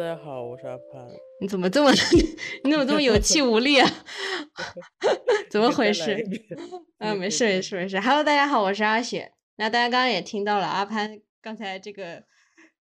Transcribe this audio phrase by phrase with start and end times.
[0.00, 1.06] 大家好，我是阿潘。
[1.42, 1.90] 你怎么这么，
[2.64, 3.86] 你怎么这么有气无力啊？
[5.50, 6.16] 怎么回事？
[6.96, 8.00] 啊，没事没事没事。
[8.00, 9.30] Hello，大家好，我是阿雪。
[9.56, 12.24] 那大家刚刚也听到了阿潘刚才这个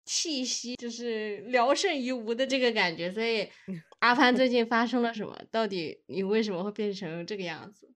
[0.07, 3.13] 气息，就是聊胜于无的这个感觉。
[3.13, 3.50] 所以
[3.99, 5.39] 阿潘最近发生了什么？
[5.50, 7.93] 到底你为什么会变成这个样子？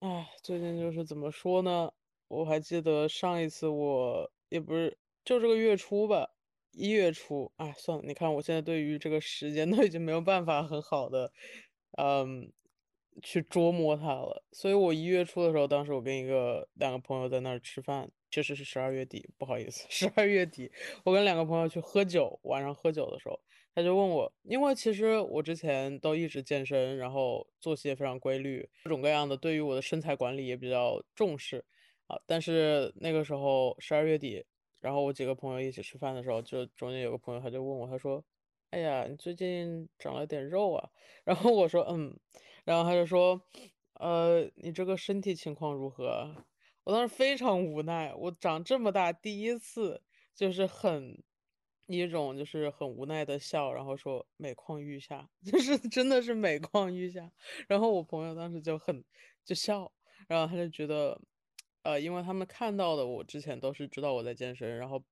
[0.00, 1.90] 哎，最近就是怎么说呢？
[2.28, 6.28] 我还记得上一次我也不是就这个月初吧。
[6.72, 11.30] 一月初，哎，算了，你看我现在对于这个时间都已经没有办法很好的，
[11.98, 12.50] 嗯，
[13.22, 14.42] 去捉摸它了。
[14.52, 20.72] 所以我一月初的时候，当时我跟一个两个朋友在那儿吃饭，确实是十二月底，不好意思，十二月底，
[21.04, 23.38] 我跟两个朋友去喝酒，晚上喝酒的时候，
[23.74, 31.66] 他就问我，因为其实我之前都一直健身，然后作息也非常规律，各种各样的，对于我的身材管理也比较重视
[32.06, 32.18] 啊。
[32.26, 34.46] 但是那个时候十二月底。
[34.82, 38.22] 然后我几个朋友一起吃饭的时候，就中间有个朋友他就问我，他说
[38.70, 40.90] ：“哎呀，你最近长了点肉啊？”
[41.24, 42.18] 然后我说：“嗯。”
[42.66, 43.40] 然后他就说
[44.00, 46.44] ：“呃，你这个身体情况如何？”
[46.84, 50.02] 我当时非常无奈，我长这么大第一次
[50.34, 51.22] 就是很
[51.86, 57.30] 一种就是很无奈的笑，然后说每况愈下， 就是真的是每况愈下。
[57.68, 59.04] 然后我朋友当时就很
[59.44, 59.92] 就笑，
[60.28, 61.20] 然后他就觉得。
[61.82, 65.02] 呃，因为他们看到的我之前都是知道我在健身，然后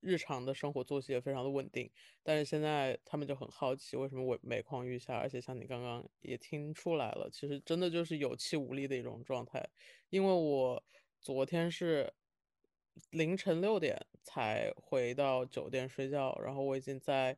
[0.00, 1.90] 日常的生活作息也非常的稳定，
[2.22, 9.68] 但是现在他们就很好奇为什么我每况愈下，而且像你刚刚也听出来了，其实真的就是有气无力的一种状态，
[10.10, 10.84] 因为我
[11.20, 12.12] 昨天是
[13.10, 17.36] 凌晨六点才回到酒店睡觉，然后我已经在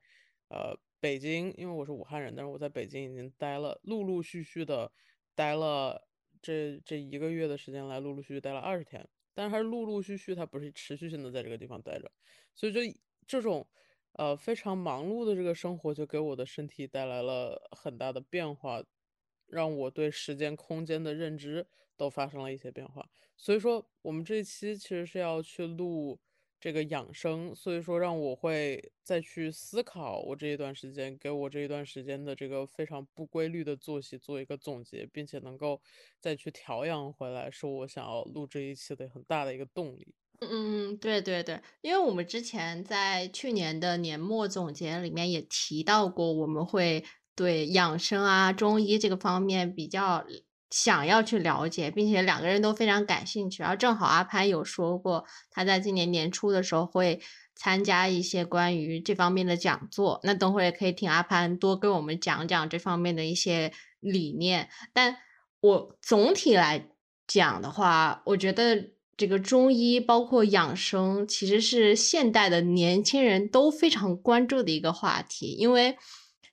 [0.49, 4.93] 呃北京，因为我是武汉人，但是我在北京已经待了，陆陆续续的
[5.35, 6.08] 待了。
[6.43, 12.11] 这这一个月的时间来，陆陆续续待了二十天，但是还是陆陆续续，他不是持续性的在这个地方待着，
[12.55, 12.81] 所以就
[13.27, 13.67] 这种
[14.13, 18.83] 呃非常忙碌的这个生活，就给我的身体带来了很大的变化，
[19.47, 21.67] 让我对时间空间的认知
[21.97, 23.09] 都发生了一些变化。
[23.37, 26.21] 所以说，我们这一期其实是要去录。
[26.61, 35.81] 这个养生，所以说让我会再去思考我这一段时间给我这一段时间的这个非常不规律的作息做一个总结，并且能够
[36.21, 40.15] 再去调养回来，是我想要录这一期的很大的一个动力。
[40.41, 40.49] 嗯
[40.91, 47.05] 嗯，对对对，因为我们之前在去年的年末总结里面也提到过，我们会
[47.35, 50.25] 对养生啊、中医这个方面比较。
[50.71, 53.63] 想要去了解，并且两个人都非常感兴趣。
[53.63, 57.21] 然后正好阿潘有说过，他在今年年初的时候会
[57.55, 60.21] 参加一些关于这方面的讲座。
[60.23, 64.69] 那等会儿也可以听阿潘多跟我们讲讲这方面的一些理念。
[64.93, 65.17] 但
[65.61, 66.89] 我总体来
[67.27, 75.97] 讲的话，我觉得这个中医包括养生，其实是现代的年轻人都非常关注的一个话题，因为。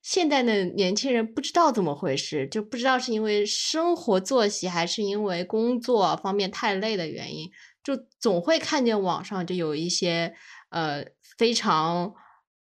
[0.05, 7.49] 现在的年轻人不知道怎么回事，就不知道是因为生活作息还是因为工作方面太累的原因，
[7.83, 10.35] 就总会看见网上就有一些
[10.69, 11.03] 呃
[11.39, 12.13] 非常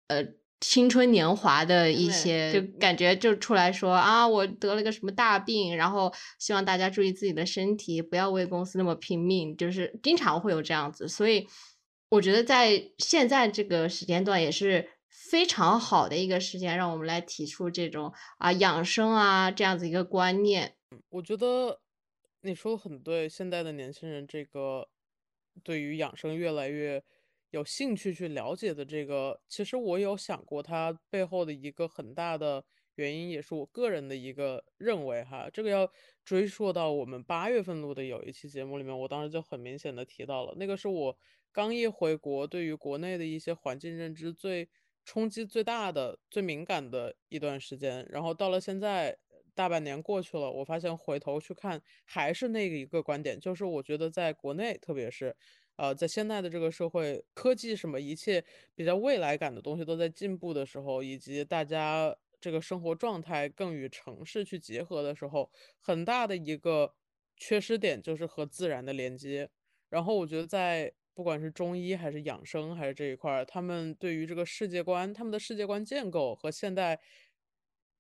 [0.08, 0.26] 呃
[0.62, 11.10] 青春年华的一些，就感觉就出来说啊，我得了个什么大病，然后希望大家注意自己的身体，不要为公司那么拼命，就是经常会有这样子。
[11.10, 11.46] 所以
[12.08, 14.88] 我觉得在现在这个时间段也是。
[15.34, 20.76] 非常好的一个时间，让我们来提出这种啊养生啊这样子一个观念。
[21.10, 21.82] 我觉得
[22.42, 24.88] 你说的很对，现在的年轻人这个
[25.64, 27.04] 对于养生越来越
[27.50, 32.64] 有兴趣去了解的这个，其实我有想过它背后的一个很大的
[32.94, 35.50] 原因，也是我个人的一个认为哈。
[35.52, 35.92] 这个要
[36.24, 41.18] 追溯到我们八月份录的有一期节目里面，我当时就很明显的提到了，那个是我
[41.52, 44.70] 刚一回国，对于国内的一些环境认知最。
[45.06, 49.18] 冲击最大的、最敏感的一段时间，然后到了现在
[49.54, 55.36] 大半年过去了，我发现回头去看还是那一个观点，就是我觉得在国内，特别是，
[55.76, 58.44] 呃，在现在的这个社会，科技什么一切
[58.76, 66.96] 比较未来感的东西都在进步的时候，以及大家这个生活状态更与城市去结合的时候，很大的一个
[67.38, 69.50] 缺失点就是和自然的连接。
[69.90, 70.94] 然后我觉得在。
[71.16, 77.00] 不管是中医还是养生还是这一块儿，他们对于这个世界观、他们的世界观建构和现代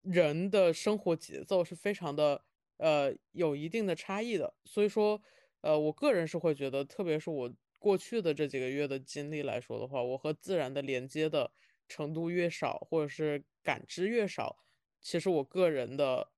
[0.01, 2.44] 人的生活节奏是非常的
[2.77, 4.56] 呃有一定的差异的。
[4.65, 5.21] 所以说，
[5.62, 11.51] 呃，我个人是会觉得，特别是我过去的这几个月的经历来说的话，我和自然的连接的
[11.88, 14.66] 程度越少，或者是感知越少，
[15.01, 16.31] 其实我个人的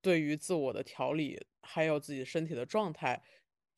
[0.00, 3.22] 对于自我的调理还有自己身体的状态。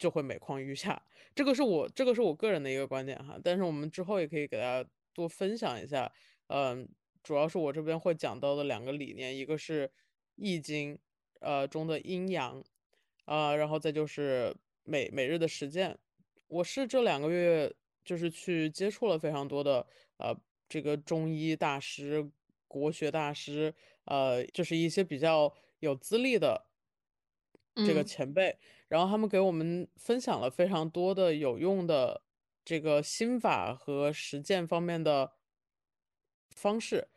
[0.04, 1.02] 就会每况愈下，
[1.34, 6.12] 这个是我这个是我个人的一个观点哈，但是我们之后也可以给大家多分享一下，
[6.48, 6.86] 嗯，
[7.22, 9.88] 主要是我这边会讲到的两个理念，一个是
[10.36, 10.94] 《易经》
[11.40, 12.62] 呃中的阴阳，
[13.24, 15.98] 啊，然后再就是每每日的实践。
[16.48, 17.74] 我是这两个月
[18.04, 19.86] 就是去接触了非常多的
[20.18, 22.30] 呃这个中医大师、
[22.68, 23.74] 国学大师，
[24.04, 26.66] 呃，就是一些比较有资历的
[27.74, 28.58] 这个嗯前辈，
[28.94, 32.22] 然后他们给我们分享了非常多的有用的
[32.64, 35.32] 这个心法和实践方面的
[36.50, 37.08] 方式、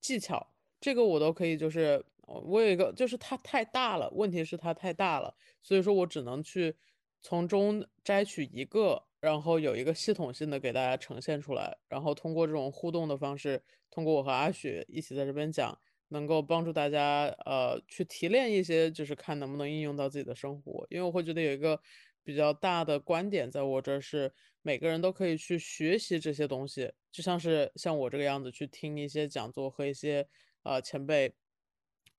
[0.00, 6.76] 技巧，这个我都可以，就是我有一个，就是它太大了，问题是它太大了，所以说我只能去
[7.20, 15.76] 从中摘取一个，然后有一个系统性的给大家呈现出来，然后通过这种互动的方式，通过我和阿雪一起在这边讲，
[16.08, 20.86] 能够帮助大家呃去提炼一些，就是看能不能应用到自己的生活。
[20.90, 21.80] 因为我会觉得有一个
[22.22, 24.32] 比较大的观点在我这儿是，
[24.62, 30.28] 每个人都可以去学习这些东西，就像是像我这个样子去听一些讲座和一些
[30.62, 31.34] 呃前辈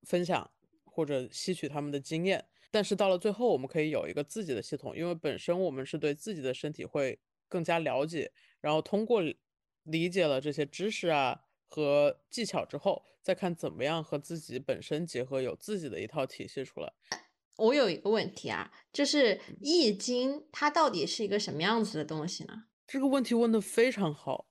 [0.03, 0.49] 分享
[0.85, 2.45] 或者吸取他们的经验。
[2.69, 7.17] 但是到了最后，我们可以有一个自己的系统，因为本身我们是对自己的身体会
[7.47, 9.21] 更加了解，然后通过
[9.83, 16.91] 理解了这些知识啊和技巧之后，再看怎么样和自己本身结合，有自己的一套体系出来。
[17.57, 22.65] 我有一个问题啊，就是《易经》它到底是一个什么样子的东西呢？
[22.85, 24.47] 这个问题问的非常好，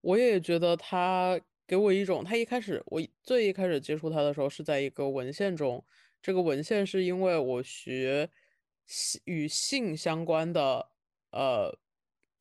[0.00, 5.84] 我也觉得它给我一种，它一开始我最一开始接触它的时候是在一个文献中，
[6.20, 8.28] 这个文献是因为我学
[8.86, 10.90] 性与性相关的
[11.30, 11.78] 呃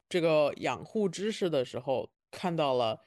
[0.09, 3.01] 这个养护知识的时候看到了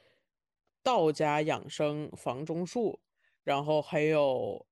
[0.83, 3.01] 道家养生房中术，
[3.45, 4.67] 然后还有，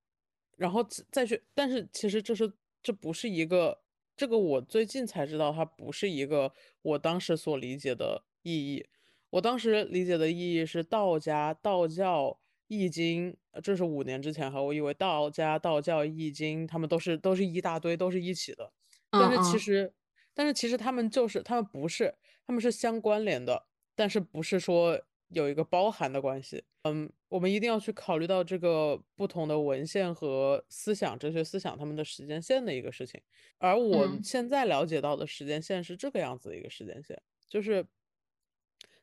[0.57, 2.53] 然后再再去，但是其实这是
[2.83, 3.81] 这不是一个，
[4.17, 6.53] 这个我最近才知道，它不是一个
[6.83, 8.87] 我当时所理解的意义。
[9.31, 18.73] 我当时理解的意义是道家、道教、易经，呃这是五年之前哈，我以为道家、道教、易经，他们都是都是一大堆，都是一起的。
[19.11, 19.93] 但是其实，
[20.33, 22.15] 但是其实他们就是他们不是，
[22.47, 26.65] 他们是相关联的，但是不是说有一个包含的关系。
[26.83, 33.21] 嗯，我们一定要去考虑到这个不同的文献和思想、哲学思想他们的时间线的一个事情。
[33.59, 37.87] 而我嗯现在了解到的时间线是这个样子的一个时间线，就是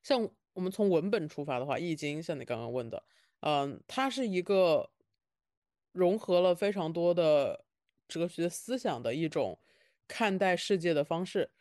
[0.02, 3.04] 像我们从文本出发的话，《易经》像你刚刚问的，
[3.42, 4.90] 嗯，它是一个
[5.92, 7.66] 融合了非常多的
[8.08, 9.60] 哲学思想的一种
[10.08, 11.52] 看待世界的方式。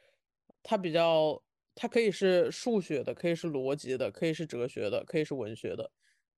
[0.62, 1.42] 它比较，
[1.74, 5.90] 它可以是数学的，可以是逻辑的，可以是哲学的，可以是文学的。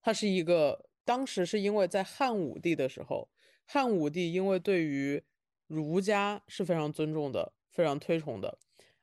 [0.02, 3.28] 它是一个，当时是因为在汉武帝的时候，
[3.66, 5.22] 汉武帝因为对于
[5.66, 8.58] 儒家是非常尊重的，非常推崇的，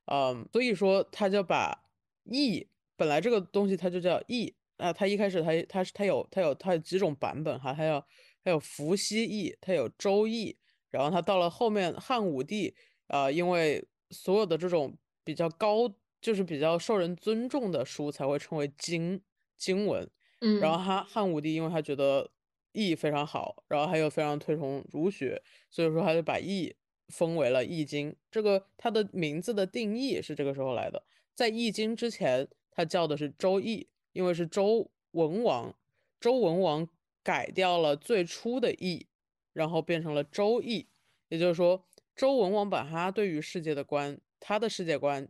[0.05, 1.89] 嗯，所以说他就把
[2.23, 8.03] 易本来这个东西它就叫易啊，它一开始它它是它有它有它有几种版本哈，它有
[8.43, 10.57] 它有伏羲易，它有周易，
[10.89, 12.73] 然后它到了后面汉武帝，
[13.07, 19.21] 呃，因为所有的这种比较高，就是比较受人尊重的书才会称为经
[19.57, 20.09] 经文，
[20.39, 22.31] 嗯然后嗯他汉武帝因为他觉得
[22.71, 26.73] 易非常好，然后他又非常推崇儒学，所以说他就把易
[27.09, 28.15] 封为了易经。
[28.31, 31.03] 这个它的名字的定义是这个时候来的。
[31.35, 35.75] 在易经之前，它叫的是周易，因为是周文王，
[36.21, 36.87] 周文王
[37.21, 39.07] 改掉了最初的易，
[39.51, 40.87] 然后变成了周易。
[41.27, 45.27] 也就是说，周文王把他对于世界的观，他的世界观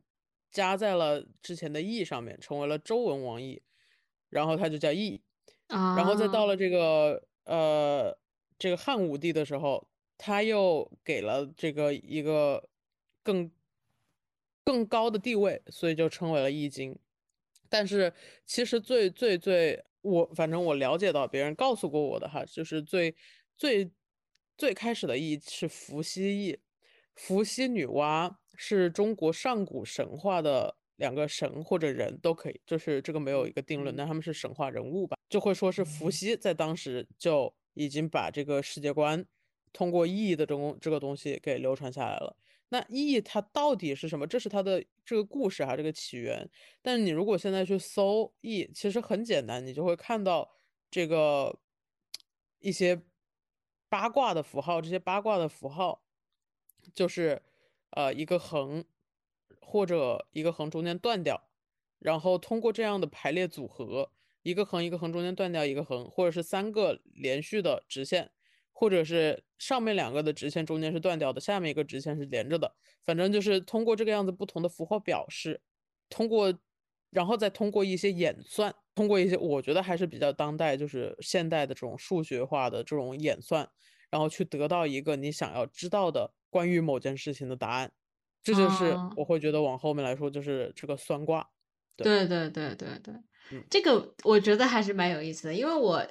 [0.54, 3.62] 加在了之前的易上面，成为了周文王易，
[4.30, 5.22] 然后他就叫易。
[5.68, 8.16] 然后再到啊了这个呃
[8.60, 12.70] 这个汉武帝的时候，他又给了这个一个
[13.24, 13.50] 更
[14.64, 16.98] 更高的地位，所以就称为了易经。
[17.70, 18.14] 但是
[18.46, 23.16] 其实最最最，我反正我了解到别人告诉过我的哈，就是最
[23.58, 23.92] 最
[24.56, 26.60] 最开始的易是伏羲易，
[27.16, 39.26] 伏羲、女娲是中国上古神话的两个神或者人都可以，就是这个没有一个定论，但他们是神话人物吧，就会说是伏羲在当时就已经把这个世界观
[39.72, 42.36] 通过易的这种这个东西给流传下来了。
[42.70, 44.26] 那易它到底是什么？
[44.26, 46.50] 这是它的这个故事哈，这个起源。
[46.82, 50.50] 但是你如果现在去搜易，其实很简单，你就会看到
[50.90, 51.60] 这个
[52.60, 53.00] 一些
[53.90, 56.03] 八卦的符号，这些八卦的符号
[56.94, 57.42] 就是
[57.92, 58.84] 呃一个横
[59.62, 61.48] 或者一个横中间断掉，
[62.00, 64.12] 然后通过这样的排列组合，
[64.42, 68.32] 一个横一个横中间断掉一个横，或者是三个连续的直线，
[68.72, 75.62] 或者是上面两个的直线中间是断掉的，下面一个直线是连着的，反正就是通过这个样子不同的符号表示，
[76.10, 76.54] 通过
[77.10, 83.70] 然后再通过一些演算，通过一些我觉得还是比较当代，就是现代的这种数学化的这种演算，
[84.10, 87.92] 然后去得到一个你想要知道的关于某件事情的答案。
[88.44, 91.48] 这就是我会觉得往后面来说，就是这个算卦。
[91.96, 93.14] 对对对对对，
[93.70, 96.06] 这个我觉得还是蛮有意思的，因为我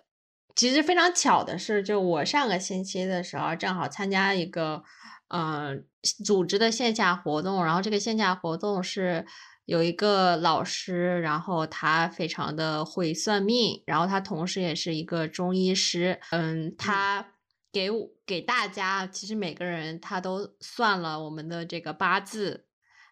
[0.57, 4.83] 其实非常巧的是，就我上个星期的时候正好参加一个
[5.29, 5.77] 呃
[6.25, 9.27] 组织的线下活动，然后这个线下活动是
[9.67, 17.35] 有一个老师，然后他非常的会算命，然后他同时也是一个中医师，嗯，他
[17.73, 17.88] 给
[18.26, 22.67] 给大家其实每个人他都算了我们的这个八字。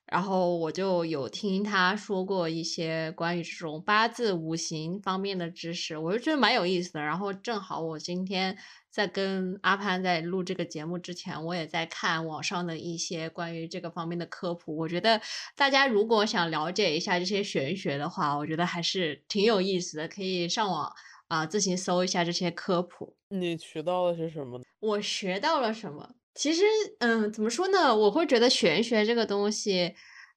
[0.06, 7.00] 然后我就有听他说过一些关于这种八字五行方面的知识，我就觉得蛮有意思的。
[7.00, 8.58] 然后正好我今天
[8.90, 14.76] 在跟阿潘在录这个节目之前，我也在看网上的一些关于这个方面的科普。
[14.76, 15.20] 我觉得
[15.54, 20.92] 大家如果想了解一下这些玄学的话，我觉得还是挺有意思的，可以上网
[21.30, 23.16] 啊自行搜一下这些科普。
[23.28, 24.60] 你学到了些什么？
[24.80, 26.10] 我学到了什么？
[26.34, 26.62] 其实，
[26.98, 27.94] 嗯，怎么说呢？
[27.94, 29.94] 我会觉得玄学这个东西，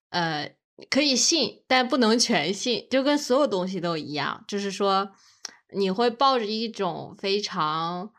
[0.10, 0.56] 呃，
[0.90, 4.44] 可以信，但不能全信，就跟所有东西都一样。
[4.48, 5.12] 就是说，
[5.76, 8.14] 你会抱着一种非常，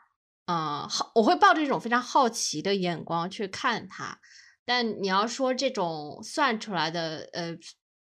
[0.47, 4.19] 嗯，好，我会抱着一种非常好奇的眼光去看它。
[4.65, 7.57] 但你要说这种算出来的，呃，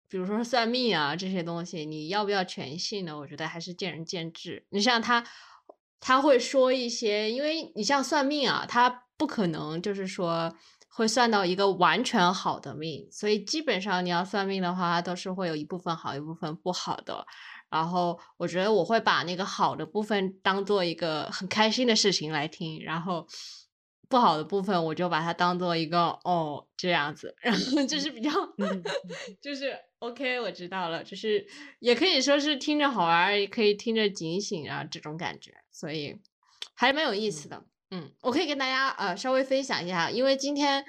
[0.08, 3.18] 比如说算命啊这些东西，你要不要全信呢？
[3.18, 4.64] 我觉得还是见仁见智。
[4.70, 5.24] 你像他，
[6.00, 9.04] 他会说一些，因为你像算命啊，他。
[9.18, 10.54] 不可能，就是说
[10.90, 17.26] 会算到一个完全好的命，所以基本上你要算命的话，都是会有一部分好，一部分不好的。
[17.70, 23.26] 然后我觉得我会把那个好的部分当做一个很开心的事情来听，然后
[24.08, 28.30] 不好的部分我就把它当做一个哦这样子，然后就是比较
[29.40, 31.46] 就是 OK，我知道了，就是
[31.80, 36.20] 也可以说是听着好玩，也可以听着警醒啊这种感觉，所以
[36.74, 37.64] 还蛮有意思的。
[37.90, 40.84] 嗯，我可以跟大家呃稍微分享一下，因为今天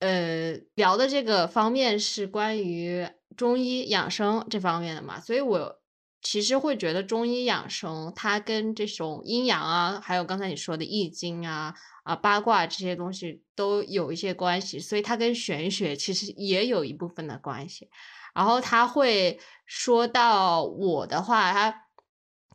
[0.00, 5.80] 呃聊的这个方面是关于中医养生这方面的嘛，所以我
[6.24, 17.88] 其实会觉得中医养生它跟这种阴阳啊，还有刚才你说的易经啊啊八卦这些东西都有一些关系，所以它跟玄学其实也有一部分的关系。
[18.34, 21.86] 然后他会说到我的话，他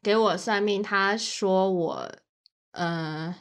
[0.03, 2.11] 给我算命，他说我
[2.71, 3.33] 嗯。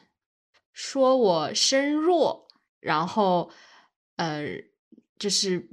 [0.80, 2.46] 说我身弱，
[2.78, 3.50] 然后，
[4.14, 4.44] 呃，
[5.18, 5.68] 就是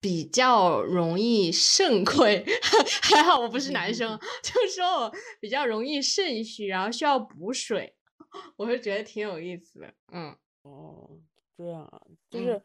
[0.00, 2.44] 比较容易肾亏，
[3.02, 7.94] 还好我不是男生， 就说我比较容易肾虚，然后需要补水，
[8.56, 9.94] 我会觉得挺有意思的。
[10.12, 11.18] 嗯，哦，
[11.56, 12.00] 这样啊，
[12.30, 12.62] 就是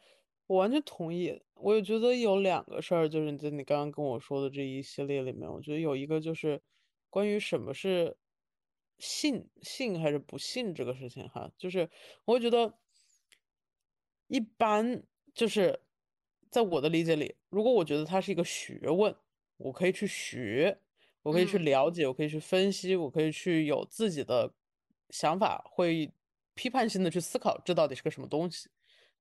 [0.48, 1.42] 我完全同意。
[1.56, 6.62] 我也觉得有两个事儿，就是在你刚刚跟我说的这一系列里面，我觉得有一个就是
[7.10, 8.18] 关于什么是。
[9.00, 11.90] 信信还是不信这个事情哈，就是
[12.26, 12.78] 我会觉得，
[14.28, 15.82] 一般就是
[16.54, 19.14] 在我的理解里，如果我觉得它是一个学问，
[19.58, 20.78] 我可以去学，
[21.24, 24.54] 我可以去了解，我可以去分析，我可以去有自己的
[25.10, 26.10] 想法，会
[26.54, 28.70] 批判性的去思考这到底是个什么东西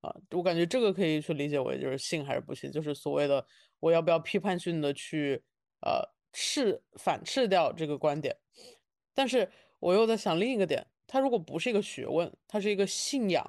[0.02, 0.14] 啊？
[0.30, 3.44] 我感觉这个可以去理解为就是信还是不信，就是所谓的
[3.80, 5.42] 我要不要批判性的去
[5.80, 8.36] 呃斥反斥掉这个观点，
[9.14, 9.50] 但是。
[9.82, 13.44] 我又在想另一个点，它如果不是一个学问，它是一个信仰，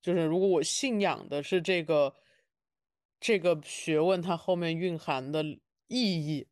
[0.00, 2.10] 就是如果我信仰的是这个
[3.20, 5.42] 这个学问，它后面蕴含的
[5.86, 6.46] 意义，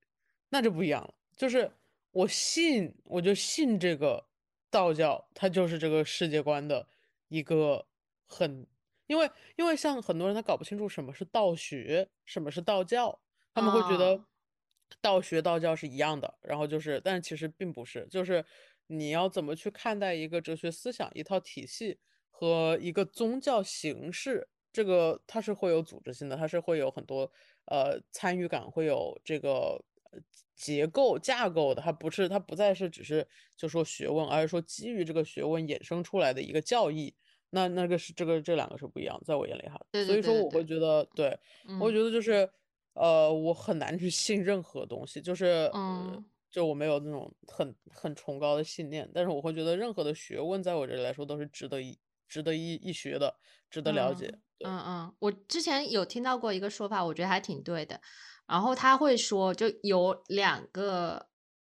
[0.50, 1.14] 那就不一样了。
[1.36, 1.70] 就是
[2.10, 4.26] 我信，我就信这个
[4.70, 6.86] 道教，它就是这个世界观的
[7.28, 7.86] 一个
[8.26, 8.66] 很，
[9.06, 13.20] 因为因为像很多人他搞不清楚什么是道学，什么是道教，
[13.54, 14.24] 他们会觉得
[15.00, 18.44] 道学道教是一样的，然后就是，但其实并不是，就是。
[18.88, 21.98] 你要怎么去看待一个哲学思想、一套体系
[22.30, 24.48] 和一个宗教形式？
[24.76, 27.32] 这个它是会有组织性的，它是会有很多
[27.64, 29.82] 呃参与感，会有这个
[30.54, 31.80] 结构架构的。
[31.80, 37.14] 它不是，它不再是只是就说学问，而是说基于这个学问衍生出来的一个教义。
[37.48, 39.80] 那那个是这个这两个是不一样，在我眼里哈。
[40.04, 41.38] 所以说我会觉得，对
[41.80, 42.46] 我觉得就是
[42.92, 46.22] 呃，我很难去信任何东西，就是嗯。
[46.48, 53.36] 就我没有那种很很崇高的信念，但是我会觉得任何的学问在我这里来说都是值得一值得一一学的，
[53.68, 54.28] 值得了解。
[54.28, 58.00] 嗯嗯嗯，我之前有听到过一个说法，我觉得还挺对的。
[58.46, 61.26] 然后他会说，就有两个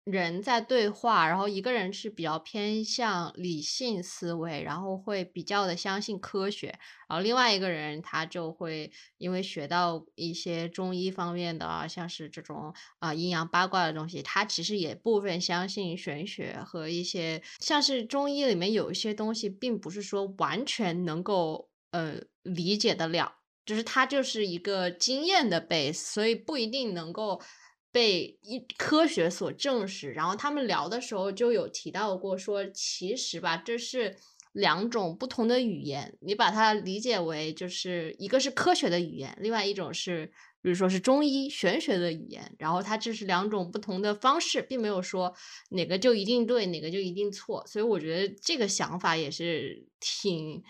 [0.04, 6.68] 人在对话，然后一个人是比较偏向理性思维，然后会比较的相信科学，
[7.10, 27.42] 然后另外一个人他就会因为学到一些中医方面的，像是这种啊阴阳八卦的东西，他其实也部分相信玄学和一些像是中医里面有一些东西，并不是说完全能够呃理解得了，就是它就是一个经验的 base，所以不一定能够。
[27.90, 34.16] 被一科学所证实，然后他们聊的时候就有提到过，说其实吧，这是
[34.52, 40.28] 两种不同的语言，你把它理解为就是一个是科学的语言，另外一种是
[40.62, 45.34] 比如说是中医玄学的语言，然后它这是两种不同的方式，并没有说
[45.70, 50.62] 哪个就一定对，哪个就一定错，所以我觉得这个想法也是挺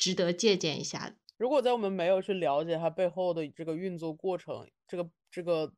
[0.00, 1.14] 值得借鉴一下的。
[1.36, 5.72] 如果在我们没有去了解它背后的这个运作过程，这个这个。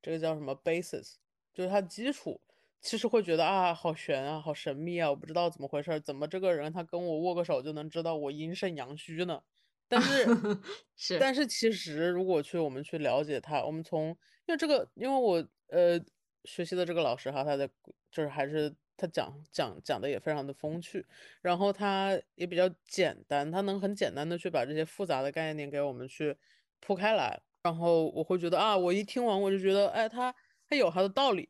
[0.00, 1.14] 这个叫什么 basis，
[1.52, 2.40] 就是它基础，
[2.80, 9.42] 其实会觉得啊，好悬啊，好神秘啊，我不知道怎么回事，怎么这个人他跟我握个手就能知道我阴盛阳虚呢？
[9.88, 10.24] 但是
[10.94, 16.00] 是，但是其实如果去我们去了解他，我们从因为这个，因为我呃
[16.44, 17.68] 学习的这个老师哈，他的
[18.12, 21.06] 就是还是他讲讲讲的也非常的风趣，
[21.40, 26.36] 然后他也比较简单，他能很简单的去把这些复杂的概念给我们去
[26.80, 27.40] 铺开来。
[27.62, 30.34] 然后我会觉得啊，我一听完我就觉得，哎，他
[30.68, 31.48] 他有他的道理。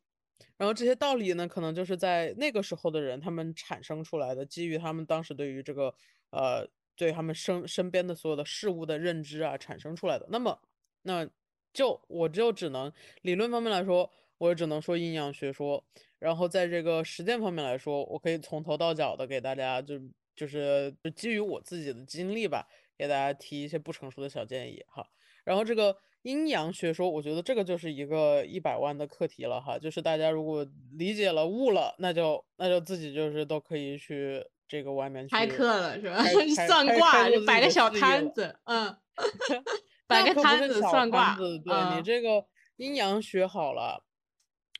[0.56, 5.94] 然后这些道理呢，可能就是在那个时候的人他们产生出来的，基于他们当时对于这个
[6.30, 10.26] 呃，对他们身身边的所有的事物的认知啊产生出来的。
[10.30, 10.60] 那么，
[11.02, 11.28] 那
[11.72, 15.82] 就我就只能理论方面来说，我只能说阴阳学说。
[16.18, 19.94] 然后在这个实践方面来说，我可以从头到脚的给大家就
[20.34, 25.06] 就是就基于我自己的经历吧，给大家提一些不成熟的小建议哈。
[25.44, 29.78] 然后这个阴阳学说，我觉得这个就是一个一百万的课题了哈。
[29.78, 36.22] 就是大家如果理解了悟了，那就那就自己就是都可以去这个外面去开课了是吧？
[36.66, 37.12] 算卦，
[37.46, 38.94] 摆个小摊子，嗯，
[40.09, 41.37] 摆个摊子算卦。
[41.37, 42.44] 对你这个
[42.76, 44.04] 阴阳学好了。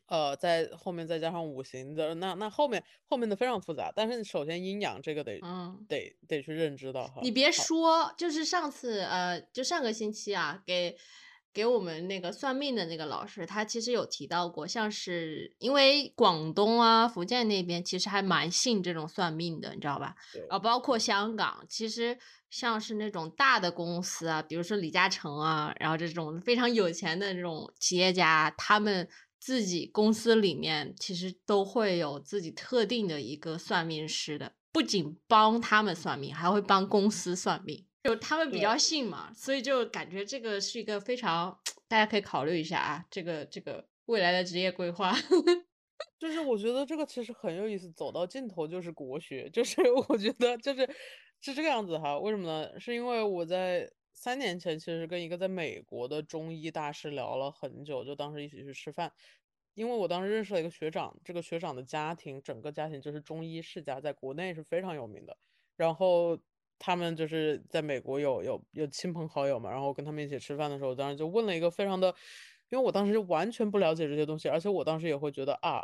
[0.09, 3.92] 呃，在后面再加上五行的，那那后面后面的非常复杂。
[3.94, 7.21] 但是首先阴阳这个得，嗯，得得去认知到哈。
[7.23, 10.97] 你别说，就是上次呃，就上个星期啊，给
[11.53, 20.14] 给我们那个算命的那个老师，他其实有提到过，像是因为广东啊、福建那边其实还蛮信这种算命的，你知道吧？
[20.49, 22.16] 啊，包括香港，其实
[22.49, 29.07] 像是那种大的公司啊，比如说李嘉诚啊，然后这种非常有钱的这种企业家，他们。
[29.38, 37.87] 自己公司里面其实都会有自己特定的一个算命师的，不仅帮他们算命，还会帮公司算命。
[38.05, 45.14] 就他们比较信嘛，所以就感觉这个是一个非常大家可以考虑一下啊，这个这个未来的职业规划。
[46.18, 50.88] 就是我觉得这个其实很有意思，走到尽头就是国学，就是 我觉得就是
[51.40, 52.18] 是这个样子哈。
[52.18, 52.81] 为什么呢？
[52.81, 53.90] 是因为我在。
[54.20, 59.12] 三年前，其实跟一个在美国的中医大师聊了很久，就当时一起去吃饭。
[59.74, 65.38] 因为我当时认识了一个学长，这个学长的家庭，整个家庭就是中医世家，在国内是非常有名的。
[65.76, 66.37] 然后
[66.81, 72.12] 他们就是在美国有有有亲朋好友嘛，然后跟他们一起吃饭的时候，当时就问了一个非常的，
[72.70, 75.81] 因为我当时完全不了解这些东西，而且我当时也会觉得啊，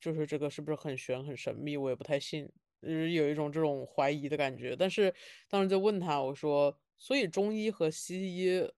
[0.00, 2.48] 就是这个是不是很玄很神秘，我也不太信，
[2.80, 4.76] 就是有一种这种怀疑的感觉。
[4.76, 5.12] 但是
[5.48, 6.78] 当时就问他，我说。
[6.98, 8.70] 所以中医和西医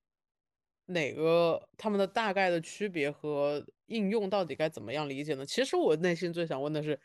[0.87, 5.45] 哪个他们的大概的区别和应用到底该怎么样理解呢？
[5.45, 7.01] 其实我内心最想问的是，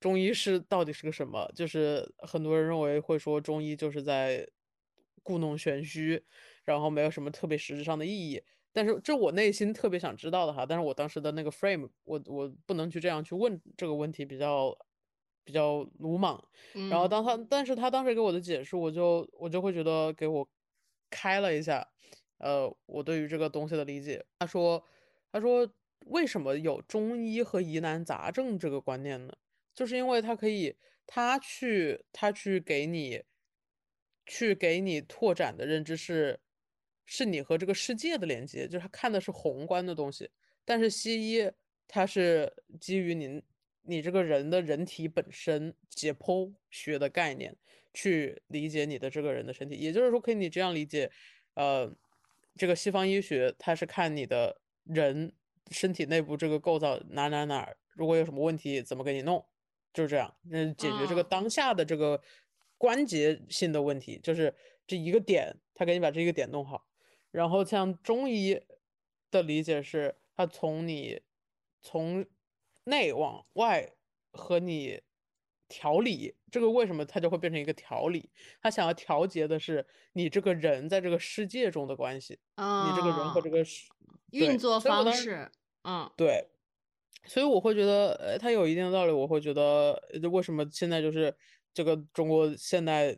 [0.00, 1.50] 中医是到底是个什么？
[1.54, 4.46] 就是很多人认为会说中医就是在
[5.22, 6.22] 故弄玄虚，
[6.64, 8.42] 然后没有什么特别实质上的意义。
[8.72, 14.76] 但是这我内心特别想知道的哈，但是我当时的那个 frame，我我不能去这样去问这个问题，比较。
[15.44, 16.42] 比较鲁莽，
[16.88, 20.48] 然后当他，但是他当时给我的解释，我就我就会觉得给我
[21.10, 21.86] 开了一下，
[22.38, 24.24] 呃，我对于这个东西的理解。
[24.38, 24.82] 他说，
[25.30, 25.70] 他说
[26.06, 29.34] 为什么有中医和疑难杂症这个观念呢？
[29.74, 30.76] 就是因为他可以，
[31.06, 33.22] 他去他去给你，
[34.24, 36.40] 去给你拓展的认知是，
[37.04, 40.30] 是你和这个世界的连接，就是他看的是宏观的东西。
[40.64, 41.50] 但是西医
[41.86, 43.42] 它是基于您。
[43.86, 47.56] 你这个人的人体本身解剖学的概念
[47.92, 51.10] 去理解你的这个人的身体，也就是说，可以你这样理解，
[51.54, 51.94] 呃，
[52.56, 55.32] 这个西方医学它是看你的人
[55.70, 59.44] 身体内部这个构造哪哪哪，如果有什么问题怎么给你弄，
[59.92, 62.20] 就是这样，那解决这个当下的这个
[62.76, 64.54] 关节性的问题，就是
[64.86, 66.86] 这一个点，他给你把这一个点弄好。
[67.30, 68.60] 然后像中医
[69.30, 71.20] 的理解是，他从你
[71.80, 72.24] 从
[72.84, 73.92] 内往外
[74.32, 75.02] 和你
[75.68, 78.30] 调理，这个为什么它就会变成一个调理？
[78.60, 83.64] 他想要调节的是你这个人在这个世界中的关系，你这个人和这个
[84.30, 85.50] 运作方式，
[85.82, 86.48] 嗯，对。
[87.26, 89.12] 所以我会觉得，呃，它有一定的道理。
[89.12, 89.98] 我会觉得，
[90.30, 91.34] 为什么现在就是
[91.72, 93.16] 这个中国现代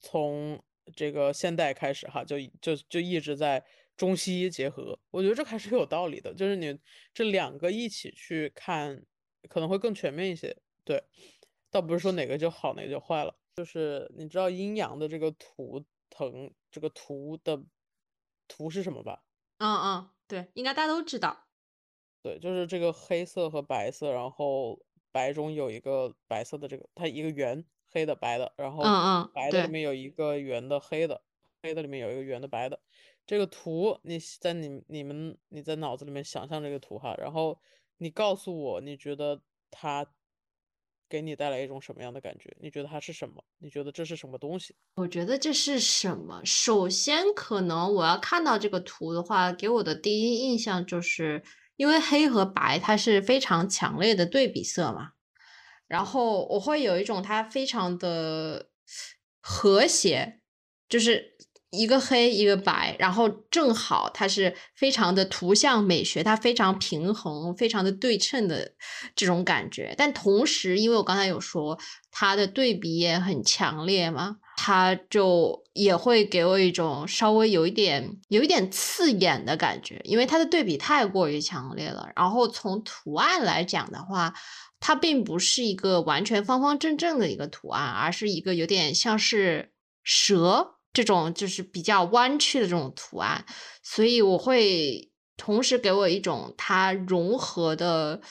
[0.00, 0.60] 从
[0.96, 3.64] 这个现代开始哈，就就就一直在
[3.96, 4.98] 中西医结合。
[5.10, 6.78] 我觉得这还是有道理的，就是你
[7.12, 9.04] 这两个一起去看，
[9.48, 10.56] 可能会更全面一些。
[10.84, 11.02] 对，
[11.70, 13.36] 倒不是说哪个就好，哪个就坏了。
[13.56, 17.62] 就是你知道阴阳的这个图腾，这个图的
[18.48, 19.22] 图是什么吧？
[19.58, 21.46] 嗯嗯，对，应该大家都知道。
[22.20, 28.82] 对，就是这个黑色和白色，然后白中有一个白色的这个，它一个圆，黑的白的，然后
[29.32, 31.22] 白的里面有一个圆的黑的，
[31.62, 32.80] 黑的里面有一个圆的白的。
[33.26, 37.58] 这个图你在你你们你在脑子里面想象这个图哈，然后
[37.98, 40.06] 你告诉我，你觉得它
[41.08, 42.54] 给你带来一种什么样的感觉？
[42.60, 43.44] 你觉得它是什么？
[43.58, 44.74] 你觉得这是什么东西？
[44.96, 46.42] 我觉得这是什么？
[46.44, 51.42] 首先，可能我要看到这个图的话，给我的第一印象就是。
[51.76, 55.14] 因为黑和白它是非常强烈的对比色嘛，
[55.88, 58.70] 然后我会有一种它非常的
[59.40, 60.38] 和谐，
[60.88, 61.36] 就是
[61.76, 68.72] 一个黑一个白，然后正好它是非常的图像美学，它非常平衡，非常的对称的
[69.16, 69.94] 这种感觉。
[69.96, 71.78] 但同时，因为我刚才有说
[72.10, 74.36] 它的对比也很强烈嘛。
[74.56, 82.08] 它就也会给我一种稍微有一点、有一点刺眼的感觉，因为它的对比太过于强烈了。
[82.14, 84.32] 然后从图案来讲的话，
[84.78, 89.72] 它并不是一个完全方方正正的一个图案，而是一个有点像是
[90.04, 93.44] 蛇这种，就是比较弯曲的这种图案。
[93.82, 98.22] 所以我会同时给我一种它融合的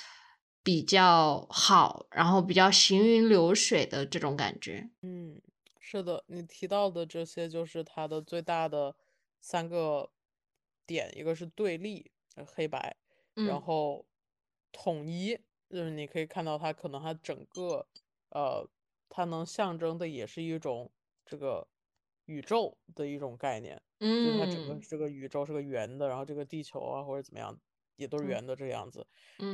[0.63, 4.89] 比较好，然后比较行云流水的这种感觉。
[5.03, 5.39] 嗯。
[5.85, 8.95] 是的，你提到的这些就是它的最大的
[9.41, 10.09] 三个
[10.87, 12.09] 点，一个是对立，
[12.47, 12.95] 黑白，
[13.35, 14.05] 然后
[14.71, 15.37] 统一，
[15.69, 17.85] 就是你可以看到它可能它整个，
[18.29, 18.67] 呃，
[19.09, 20.89] 它能象征的也是一种
[21.25, 21.67] 这个
[22.25, 27.59] 宇宙的一种概念，就是它整个这个宇宙是个圆的，然后这个地球啊或者怎么样
[27.95, 29.05] 也都是圆的这个样子，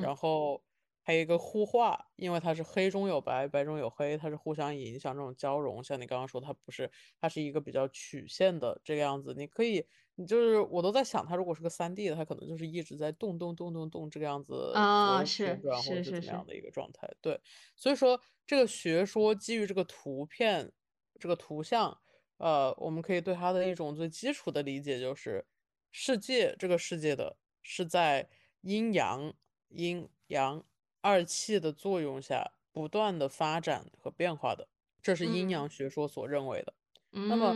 [0.01, 0.63] 然后。
[1.01, 5.83] 还有一个互化，因为它是黑中有白，白中有黑，它是互相影响这种交融。
[5.83, 9.33] 像你刚刚说，它不是，它是一个比较曲线的这个样子。
[9.35, 9.83] 你可以，
[10.15, 17.09] 你就是我都在想，它如果是个三 D 的，它可能就是一直在动动动动动这个样子啊，是是是怎么样的一个状态？
[17.21, 17.41] 对，
[17.75, 20.71] 所以说这个学说基于这个图片、
[21.19, 21.97] 这个图像，
[22.39, 25.45] 呃，我们可以对它的一种最基础的理解就是，
[25.91, 28.27] 世界这个世界的是在
[28.61, 29.33] 阴阳
[29.69, 30.65] 阴阳。
[31.01, 34.67] 二气的作用下不断的发展和变化的，
[35.01, 36.73] 这是阴阳学说所认为的。
[37.11, 37.55] 那么，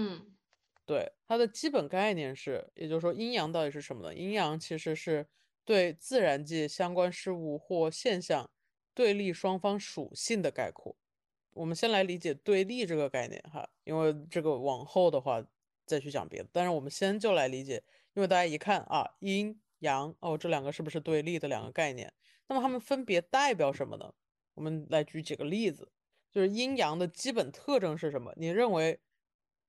[0.86, 4.16] 对它的基本概念是，也就是说，阴阳到底是什么呢？
[4.16, 5.28] 阴阳其实是
[5.66, 8.50] 对自然界相关事物或现象
[8.94, 10.96] 对立双方属性的概括。
[11.56, 15.44] 我们先来理解对立这个概念哈，因为这个往后的话
[15.86, 16.50] 再去讲别的。
[16.52, 22.14] 但是我们先就来理解，因为大家一看啊，阴阳哦，这两个是不是对立的两个概念？
[22.48, 24.14] 那么它们分别代表什么呢？
[24.56, 25.92] 我们来举几个例子，
[26.32, 28.34] 就是阴阳的基本特征是什么？
[28.38, 29.00] 你认为，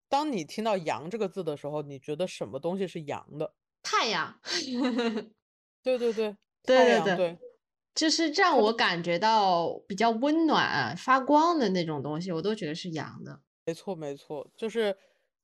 [0.08, 3.54] 当你听到“阳”这个字的时候，你觉得什么东西是阳的？
[3.82, 4.38] 太阳。
[5.82, 7.38] 对对对，对对对，
[7.94, 13.40] 就是让我感觉到比较温暖、发光的那种东西，我都觉得是阳的。
[13.66, 14.96] 没错没错，就是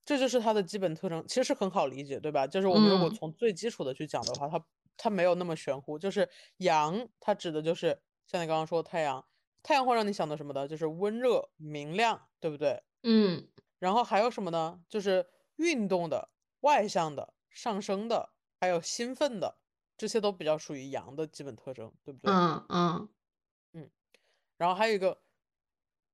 [0.04, 2.46] 这就是它的基本特征，其实很好理解，对吧？
[2.46, 4.64] 就是我们如果从最基础的去讲的话，它。
[5.02, 9.24] 它没有那么玄乎，就是阳，它指的就是像你刚刚说的太阳，
[9.62, 10.68] 太阳会让你想到什么的？
[10.68, 12.82] 就是温热明亮，对不对？
[13.02, 13.48] 嗯。
[13.78, 14.78] 然后还有什么呢？
[14.90, 15.24] 就是
[15.56, 16.28] 运动的、
[16.60, 18.28] 外向的、上升的，
[18.60, 19.56] 还有兴奋的，
[20.00, 22.32] 这些都比较属于阳的基本特征，对不对？
[22.32, 23.08] 嗯嗯
[23.74, 23.90] 嗯。
[24.56, 25.20] 然后还有一个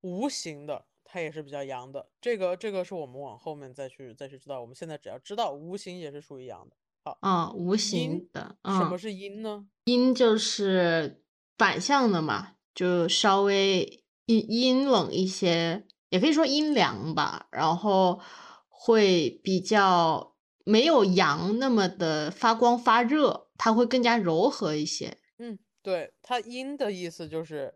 [0.01, 2.09] 无形的，它也是比较阳的。
[2.19, 4.59] 这个这个是我们往后面再去再去知道。
[4.59, 6.75] 我们现在只要知道无形也是属于阳的。
[7.05, 8.57] 好啊，无形的。
[8.65, 9.65] 什么是阴呢？
[9.85, 11.23] 阴就是
[11.57, 17.47] 反向的嘛，就稍微阴阴冷一些，也可以说阴凉吧。
[17.51, 18.19] 然后
[18.67, 25.17] 会比较没有阳那么的发光发热，它会更加柔和一些。
[25.39, 27.73] 嗯，对，它阴的意思就是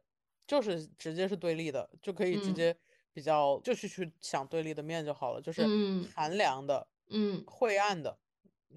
[0.47, 2.75] 就是直接是对立的，就可以直接
[3.13, 5.71] 比较就是去想对立的面就好了，就是
[6.13, 8.17] 寒凉的，嗯，晦暗的。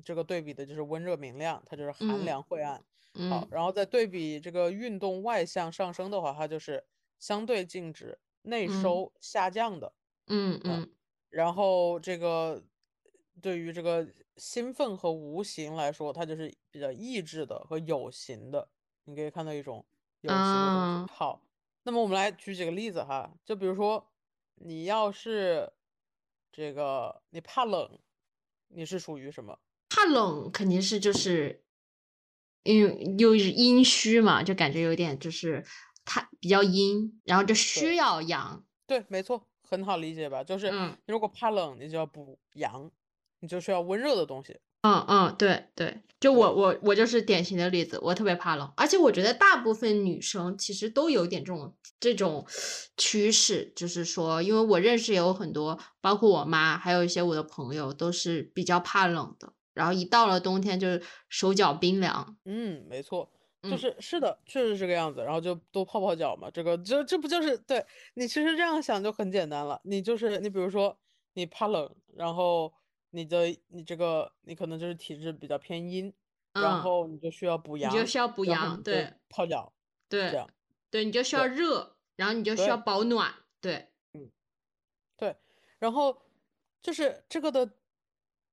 [0.05, 2.85] 这个对比的就是温热明亮，它就是寒凉晦暗。
[3.17, 6.85] 嗯然后再对比这个运动外向上升的话，它就是
[7.21, 9.95] 相对静止、内嗯收下降的。
[10.27, 10.91] 嗯嗯
[11.31, 12.65] 然后这个
[13.41, 18.69] 对于这个兴奋和无形来说，它就是比较抑制的和有形的。
[19.05, 19.85] 你可以看到一种
[20.21, 20.51] 有形的东西。
[20.51, 21.43] 啊，好，
[21.83, 24.11] 那么我们来举几个例子哈，就比如说
[24.57, 25.73] 你要是
[26.51, 27.99] 这个你怕冷，
[28.69, 29.59] 你是属于什么？
[29.89, 31.63] 怕冷肯定是就是，
[32.65, 35.65] 因为又是阴虚嘛，就感觉有点就是
[36.05, 38.65] 它比较阴，然后就需要阳。
[38.87, 40.43] 对，没错，很好理解吧？
[40.43, 40.73] 就是
[41.07, 42.91] 如果怕冷，你就要补阳，
[43.45, 44.59] 你就需要温热的东西。
[44.81, 52.47] 嗯嗯，对对，就我我我就是典型的例子，我特别怕冷，而且我觉得大部分女生其实都有点这种这种
[52.97, 62.37] 趋势，就是说，因为我认识也有很多，包括我妈，还有一些我的朋友都是比较怕冷的，然后一到了冬天就是手脚冰凉。
[62.45, 63.31] 嗯，没错，
[63.63, 65.23] 就嗯是是的，确实这个样子。
[65.23, 67.83] 然后就多泡泡脚嘛，这个这这不就是对
[68.17, 69.81] 你其实这样想就很简单了。
[69.85, 70.99] 你就是你比如说
[71.33, 72.71] 你怕冷，然后
[73.15, 76.13] 你的你这个你可能就是体质比较偏阴，
[76.53, 79.73] 然嗯，后你就需要补阳你就，需要补阳，对泡脚
[80.09, 80.51] 这对样。
[80.91, 83.89] 对，你就需要热，然后你就需要对保暖，对，
[85.17, 85.37] 对，
[85.79, 86.23] 然后
[86.83, 87.79] 就是这个的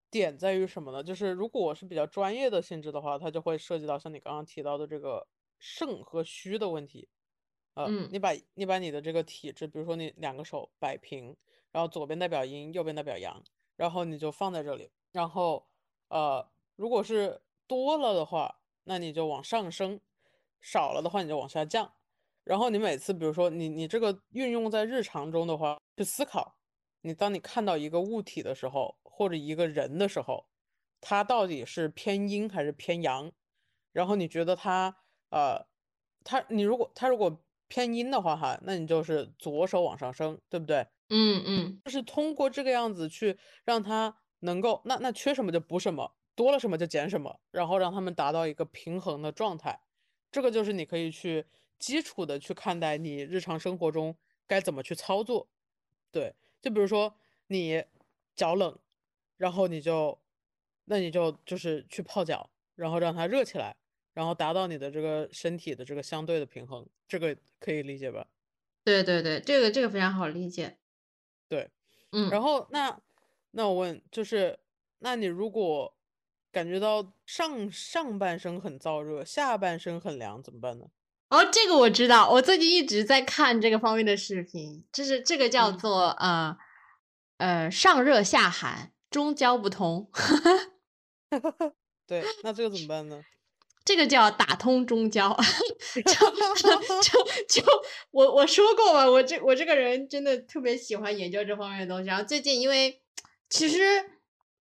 [0.09, 1.03] 点在于什么呢？
[1.03, 5.27] 就是如果我是比较专业的性质的话，它就会涉及到像你刚刚提到的这个
[5.59, 7.09] 肾和虚的问题。
[7.73, 11.37] 呃，嗯你把你把你的这个体质，比如说你两个手摆平，
[11.71, 13.41] 然后左边代表阴，右边代表阳，
[13.81, 15.67] 然后你就放在这里，然后
[16.09, 19.97] 呃，如果是多了的话，那你就往上升；
[20.61, 21.91] 少了的话，你就往下降。
[22.43, 26.57] 然后你每次，比如说你你这个运用在日常中的话，去思考，
[27.01, 30.45] 你当你看到一个物体的时候，或者一个人的时候，
[30.99, 33.31] 它到底是偏阴还是偏阳？
[33.91, 34.95] 然后你觉得它
[35.31, 35.65] 呃，
[36.23, 37.35] 它你如果它如果
[37.67, 40.85] 偏阴的话哈，那你就是左手往上升，对不对？
[41.11, 49.81] 嗯嗯就是通过这个样子去让他能够，那那缺什么就补什么，多了什么就减什么，然后让他们达到一个平衡的状态。
[50.31, 51.45] 这个就是你可以去
[51.79, 54.15] 基础的去看待你日常生活中
[54.47, 55.49] 该怎么去操作。
[56.11, 57.15] 对，就比如说
[57.47, 57.83] 你
[58.35, 58.79] 脚冷，
[59.37, 60.21] 然后你就，
[60.85, 63.75] 那你就就是去泡脚，然后让它热起来，
[64.13, 68.27] 然后达到你的这个身体的这个相对的平衡，这个可以理解吧？
[68.85, 70.80] 对对对，这个这个非常好理解。
[71.51, 71.69] 对。
[72.13, 72.97] 嗯然后那
[73.51, 74.57] 那我问，就是
[74.99, 75.93] 那你如果
[76.49, 80.85] 感觉到上上半身很燥热，下半身很凉，怎么办呢？
[81.29, 86.57] 哦，这个我知道，我最近一直在看这个方面的视频，就是这个叫嗯做呃
[87.37, 90.09] 呃上热下寒，中焦不通，
[92.07, 93.21] 对，那这个怎么办呢？
[93.83, 95.35] 这个叫打通中焦。
[95.93, 96.01] 就
[97.01, 97.71] 就就
[98.11, 102.07] 我我说过吧，我这我这个人真的特别喜欢研究这方面的东西。
[102.07, 103.01] 然后最近因为
[103.49, 103.79] 其实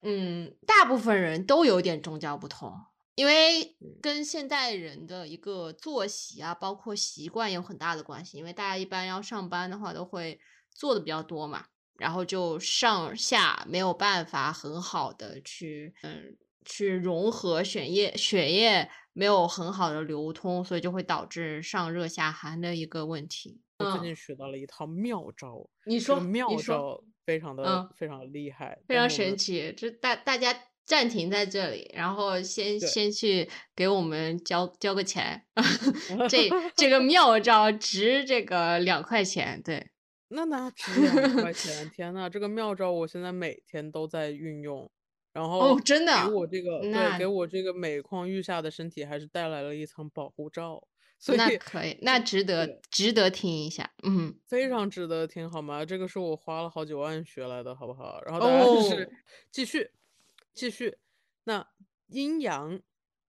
[0.02, 2.72] 嗯，大部分人都有点中焦不通，
[3.14, 8.38] 因为跟现代人的一个作息啊，包括习惯有很大的关系。
[8.38, 10.40] 因为大家一般要上班的话，都会
[10.74, 11.66] 做的比较多嘛，
[11.98, 23.60] 然后就上下没有办法很好的去嗯去融合血液，血液没有很好的流通，所以就会导致上热下寒的一个问题。
[23.78, 29.72] 我最近学到了一套妙招，你说，这个妙，招非常的、嗯非常厉害，非常神奇。
[29.74, 35.46] 这大大家暂停在这里，然后先先去给我们交交个钱，
[36.28, 39.90] 这 这个妙招值这个两块钱，对。
[40.32, 41.90] 那哪值两块 钱？
[41.90, 44.88] 天呐，这个妙招我现在每天都在运用，
[45.32, 50.82] 然后哦，真的给啊，我这个对，给我这个每况愈下的身体还是带来了一层保护罩，
[51.18, 55.84] 所以那可以， 那值得值得听一下，嗯，非常值得听，好吗？
[55.84, 58.20] 这个是我花了好几万学来的，好不好？
[58.26, 59.10] 然后大家就是哦，
[59.50, 59.90] 继续
[60.52, 60.98] 继续，
[61.44, 61.66] 那
[62.08, 62.80] 阴阳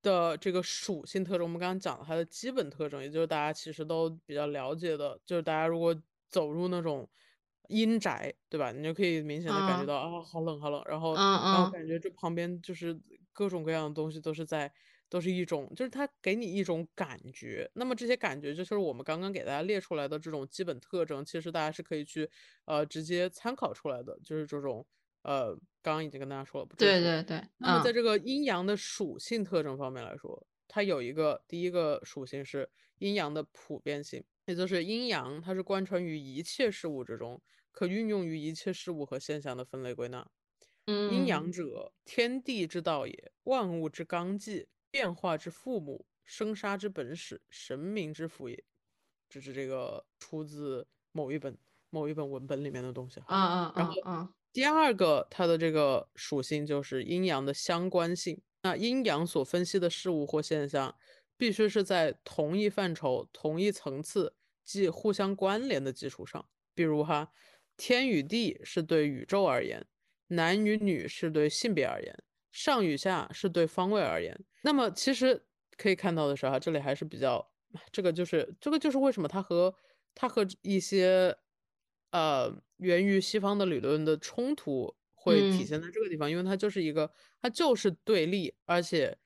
[0.01, 5.95] 的这个属性特征，我们刚刚讲了它的基本特征，也就是大家其实都比较了解的，就是大家如果
[6.29, 7.07] 走入那种
[7.69, 8.71] 阴宅，对吧？
[8.71, 12.99] 你就可以明显的感觉嗯到啊，好冷好冷，然后嗯然后嗯，感觉这旁边就是
[13.33, 14.71] 各种各样的东西都是在。
[15.11, 17.69] 都是一种，就是它给你一种感觉。
[17.73, 22.29] 那么这些感觉，就是我们刚刚给大家列出来的这种基本特征，其实大家是可以去
[22.63, 24.87] 呃直接参考出来的，就是这种
[25.23, 26.67] 呃，刚刚已经跟大家说了。
[26.77, 32.69] 对对对，那么在嗯这个阴阳的属性特征方面来说，它有一个第一个属性是
[32.99, 40.27] 阴阳的普遍性，也就是阴阳它是贯穿于一切事物之中，可运用于一切事物和现象的分类归纳。
[40.87, 48.61] 嗯阴阳嗯者，天地之道也，万物之纲纪，变化之父母，生杀之本始，神明之府也。
[49.29, 51.57] 这是这个出自某一本
[51.89, 53.21] 某一本文本里面的东西。
[53.21, 54.33] 啊啊然后啊啊！
[54.51, 58.41] 第二个，它的这个属性就是阴阳的相关性。
[58.63, 60.93] 那阴阳所分析的事物或现象，
[61.37, 66.47] 必须是在同一范畴、同一层次，即互相关联的基础上。
[66.73, 67.31] 比如哈，
[67.75, 69.85] 天与地是对宇宙而言，
[70.27, 74.39] 男与女是对性别而言，上与下是对方位而言。
[74.63, 75.45] 那么其实
[75.77, 77.51] 可以看到的是哈，这里还是比较，
[77.91, 79.75] 这个就是这个就是为什么它和
[80.15, 81.35] 它和一些
[82.11, 89.17] 呃源于西方的理论的冲突会体嗯现在这个地方，因为它就是一个它就是对立，而且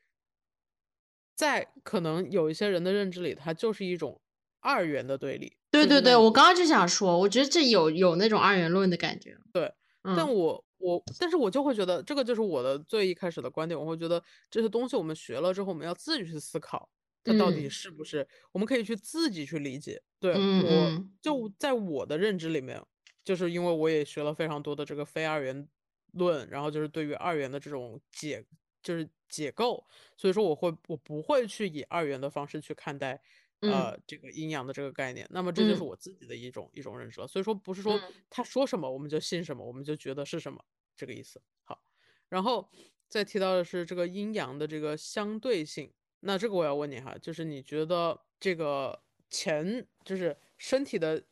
[1.35, 4.21] 在可能有一些人的认知里，它就是一种
[4.65, 5.55] 二元的对立。
[5.69, 9.37] 对对对，我刚刚就想说，我觉得这有有那种二元论的感觉。
[9.53, 16.89] 对，但嗯我我，但是我就会觉得，这个就是我的最一开始的观点，我会觉得这些东西我们学了之后，我们要自己去思考，
[17.23, 20.01] 它到底嗯是不是，我们可以去自己去理解。
[20.19, 22.81] 对，嗯我嗯就在我的认知里面，
[23.23, 25.67] 就是因为我也学了非常多的这个非二元
[26.13, 28.45] 论，然后就是对于二元的这种解，
[28.81, 29.83] 就是解构，
[30.15, 33.21] 所以说我会我不会去以二元的方式去看待。
[33.61, 37.27] 嗯呃，这个阴阳的这个概念，那么这就是嗯我自己的一种一种认识了。
[37.27, 40.63] 所以说，不是说嗯他说什么我们就信什么，我们就觉得是什么
[40.95, 41.41] 这个意思。
[41.63, 41.81] 好，
[42.29, 42.69] 然后
[43.07, 45.91] 再提到的是这个阴阳的这个相对性。
[46.21, 51.23] 那这个我要问你哈，就是你觉得这个前就是身体的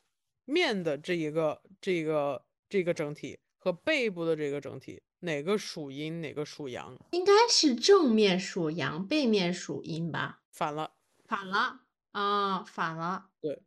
[0.45, 6.95] 面的这一个这一个这个整体和背部的这个整体，哪个属阴，哪个属阳？
[7.12, 10.41] 应该是正面属阳，背面属阴吧？
[10.51, 10.93] 反了，
[11.25, 11.83] 反了
[12.13, 13.26] 啊，反了。
[13.41, 13.62] 对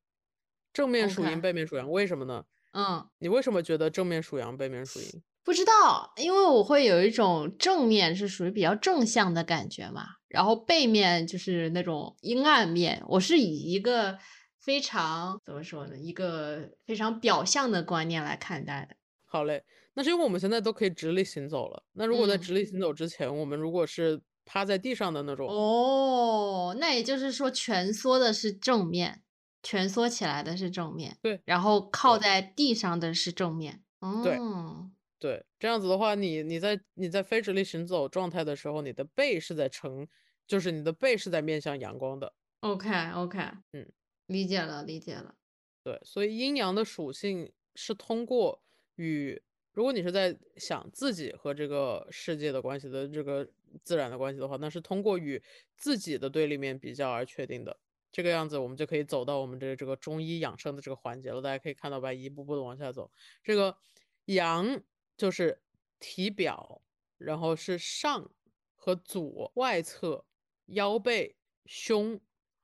[0.73, 2.45] 正面属阴，背面属阳，为什么呢？
[2.73, 5.23] 嗯，你为什么觉得正面属阳，背面属阴？
[5.43, 13.03] 不知道，因为我会有一种正面是属于比较正向的感觉嘛，然后背面就是那种阴暗面。
[13.09, 14.19] 我是以一个
[14.59, 18.97] 非常怎么说呢，一个非常表象的观念来看待的。
[19.25, 21.83] 好嘞，那是因为我们现在都可以直立行走了。
[21.93, 29.23] 那如果在嗯直立行走之前，我们如果是趴在地上的那种，哦，那也就是说蜷缩的是正面，
[29.63, 33.83] 蜷缩起来的是正面，对然后靠在地上的是正面。
[34.23, 40.07] 对哦，对，这样子的话，你你在你在非直立行走状态的时候，你的背是在呈，
[40.47, 42.35] 就是你的背是在面向阳光的。
[42.63, 43.39] OK OK，
[43.73, 43.93] 嗯，
[44.27, 45.37] 理解了理解了。
[45.85, 48.63] 对，所以阴阳的属性是通过
[48.97, 49.41] 与，
[49.77, 53.47] 如果你是在想自己和这个世界的关系的这个
[53.83, 55.43] 自然的关系的话，那是通过与
[55.77, 57.79] 自己的对立面比较而确定的。
[58.11, 61.43] 这个样子，我们就可以走到我们这这个中医养生的这个环节了。
[61.43, 63.11] 大家可以看到吧，一步步的往下走。
[63.45, 63.77] 这个
[64.25, 64.81] 阳
[65.15, 65.61] 就是
[66.01, 66.81] 体表，
[67.19, 68.31] 然后是上
[68.75, 70.25] 和左外侧、
[70.69, 71.37] 腰背、
[71.67, 72.19] 胸、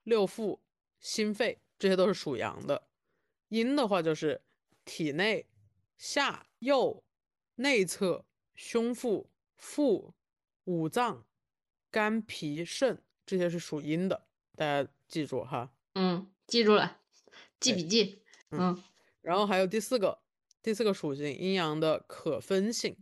[0.05, 0.63] 六腹、
[0.99, 2.89] 心肺，这些都是属阳的。
[3.49, 4.41] 阴的话就是
[4.87, 5.47] 体内、
[6.03, 7.05] 下、右、
[7.55, 10.15] 内侧、胸腹、腹、
[10.65, 11.25] 五脏、
[11.93, 15.73] 肝、脾、肾，这些是属阴的，大家记住哈。
[15.95, 16.99] 嗯，记住了，
[17.61, 18.23] 记哎笔记。
[18.51, 18.83] 嗯嗯
[19.21, 20.19] 然后还有第四个，
[20.61, 22.97] 第四个属性，阴阳的可分性。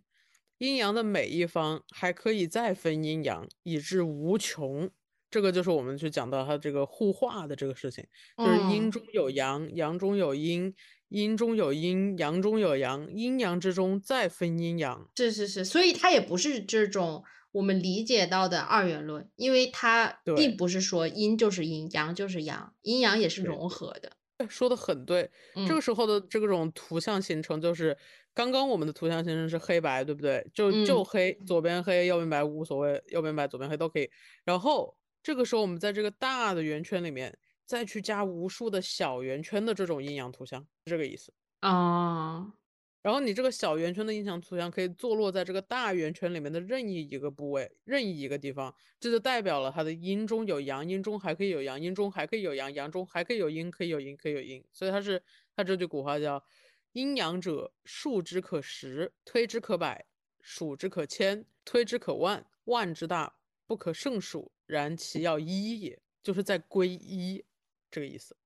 [0.58, 4.90] 阴阳的每一方还可以再分阴阳，以至无穷。
[5.30, 10.74] 这个就是我们去讲到它这个互化的这个事情，就是阴嗯中有阳，阳中有阴，
[11.10, 15.08] 阴中有阴，阳中有阳，阴阳之中再分阴阳。
[15.16, 24.12] 是是是，所以它也不是这种我们理解到的二元论，因为它并不是说阴就是阴，阳就是阳，阴阳也是融合的。
[24.48, 25.30] 说的很对，
[25.66, 27.94] 这个嗯时候的这种图像形成就是，
[28.32, 30.46] 刚刚我们的图像形成是黑白，对不对？
[30.54, 34.08] 就就嗯黑，左边黑，右边白无所谓，右边白，左边黑都可以。
[34.44, 37.36] 然后这个时候我们在这个大的圆圈里面
[37.70, 41.32] 再去加无数的小圆圈的这种阴阳图像，是这个意思。
[41.60, 42.52] 啊，
[43.00, 54.64] 然后你这个小圆圈的阴阳图像可以坐落在这个大圆圈里面的任意一个部位、任意一个地方，这就代表了它的阴中有阳，阴中还可以有阳，阴中还可以有阳，阳中还可以有阴，可以有阴，可以有阴。
[54.72, 55.22] 所以它是
[55.54, 56.44] 它这句古话叫
[56.90, 60.04] “阴阳者，数之可十，推之可百，
[60.40, 63.32] 数之可千，推之可万，万之大，
[63.64, 64.50] 不可胜数。
[64.66, 67.44] 然其要一也”，就是在归一
[67.90, 68.36] 这个意思。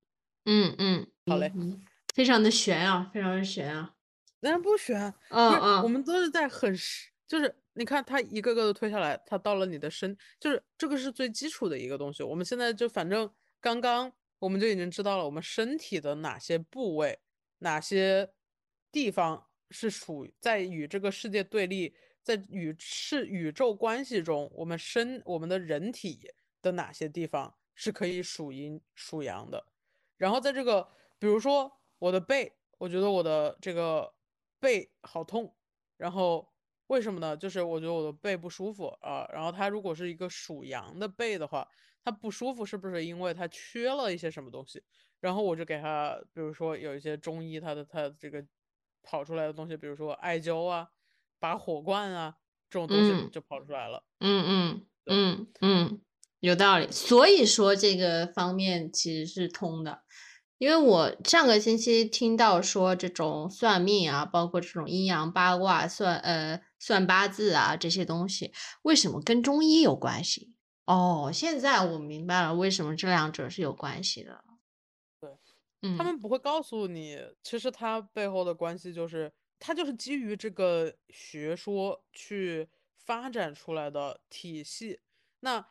[0.46, 1.52] 嗯嗯，好嘞
[2.14, 3.94] 非常的玄啊，非常的玄啊。
[4.40, 12.22] 当然不悬，嗯不是，我嗯们都是在很实，就是你看它一个个的推下来，它到了你的身，就是这个是最基础的一个东西。
[12.22, 13.28] 我们现在就反正
[13.60, 17.18] 刚刚我们就已经知道了，我们身体的哪些部位、
[17.60, 18.30] 哪些
[18.92, 26.30] 地方是属于在与这个世界对立，在与是宇宙关系中，我们身我们的人体
[26.60, 29.66] 的哪些地方是可以属阴属阳的。
[30.16, 34.14] 然后在这个，比如说我的背，我觉得我的这个
[34.60, 35.54] 背好痛，
[35.96, 36.52] 然后
[36.86, 37.36] 为什么呢？
[37.36, 39.28] 就是我觉得我的背不舒服啊。
[39.32, 41.68] 然后它如果是一个属阳的背的话，
[42.04, 44.82] 它不舒服是不是因为它缺了一些什么东西？
[45.20, 48.44] 然后我就给他，比如说有一些中医，他的他这个
[49.02, 50.86] 跑出来的东西，比如说艾灸啊、
[51.38, 52.36] 拔火罐啊
[52.68, 54.04] 这种东西就跑出来了。
[54.20, 56.02] 嗯嗯嗯嗯，
[56.46, 56.90] 有道理。
[56.90, 60.02] 所以说这个方面其实是通的，
[60.58, 70.52] 因为我上个星期听到说这种算命啊，包括这种阴阳八卦、算呃算八字啊这些东西，为什么跟中医有关系？
[70.86, 74.44] 哦，现在我明白了为什么这两者是有关系的。
[75.20, 75.30] 对
[75.96, 82.68] 他们不会告诉你，其实它背后的关系就是，它就是基于这个学说去
[82.98, 85.00] 发展出来的体系。
[85.40, 85.66] 那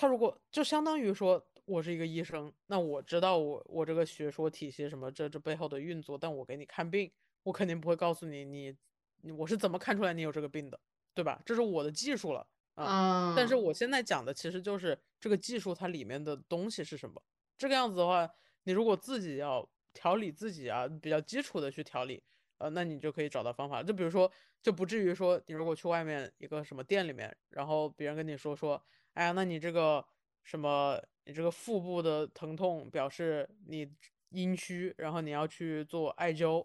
[0.00, 7.10] 他如果就相当于说，我是一个医生，那我知道我我这个学说体系什么这这背后的运作，但我给你看病，
[7.42, 10.78] 我肯定不会告诉你你我是怎么看出来你有这个病的，
[11.12, 11.42] 对吧？
[11.44, 12.46] 这是我的技术了
[12.76, 13.34] 啊。
[13.36, 17.20] 但是我现在讲的其实就是这个技术它里面的东西是什么。
[17.56, 18.30] 这个样子的话。
[18.64, 22.22] 你如果自己要调理自己啊，比较基础的去调理，
[22.58, 23.82] 呃，那你就可以找到方法。
[23.82, 24.30] 就比如说，
[24.62, 28.82] 就不至于说，你如果去外面一个什么店里面，然后别人跟你说说，
[29.18, 30.04] 哎呀，那你这个
[30.44, 33.92] 什么，你这个腹部的疼痛表示你
[34.28, 36.64] 阴虚，然后你要去做艾灸，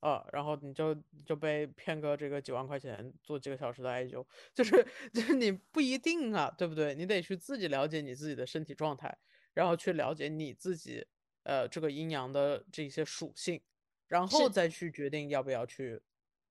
[0.00, 0.94] 啊，然后你就
[1.26, 4.82] 就被骗个这个几万块钱做几个小时的艾灸， 就是
[5.12, 6.94] 就是你不一定啊，对不对？
[6.94, 9.14] 你得去自己了解你自己的身体状态，
[9.52, 11.06] 然后去了解你自己。
[11.44, 13.60] 呃，这个阴阳的这些属性，
[14.06, 16.00] 然后再去决定要不要去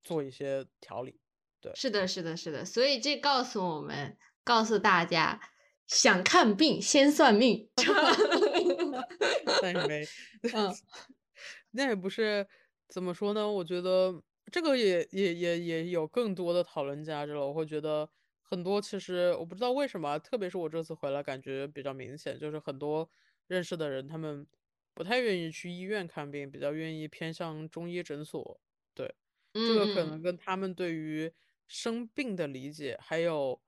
[0.04, 1.22] 做一些调理。
[1.62, 2.66] 对，是的，是的，是的。
[2.66, 5.40] 所以这告诉我们，告诉大家，
[5.88, 7.70] 想看病先算命。
[9.62, 10.06] 那也没，
[10.54, 10.74] 嗯，
[11.72, 12.48] 那也不是
[12.88, 13.50] 怎么说呢？
[13.50, 14.22] 我觉得
[14.52, 17.48] 这个也也也也有更多的讨论价值了。
[17.48, 18.10] 我会觉得
[18.42, 23.10] 很多，其实我不知道为什么，特别是我这次回来，感觉比较明显，就是很多
[23.48, 24.48] 认识的人，他们。
[24.94, 28.60] 不太愿意去医院看病，比较愿意偏向中医诊所。
[28.94, 29.16] 对，
[29.54, 31.32] 这个可能跟他们对于
[31.66, 33.60] 生病的理解，还有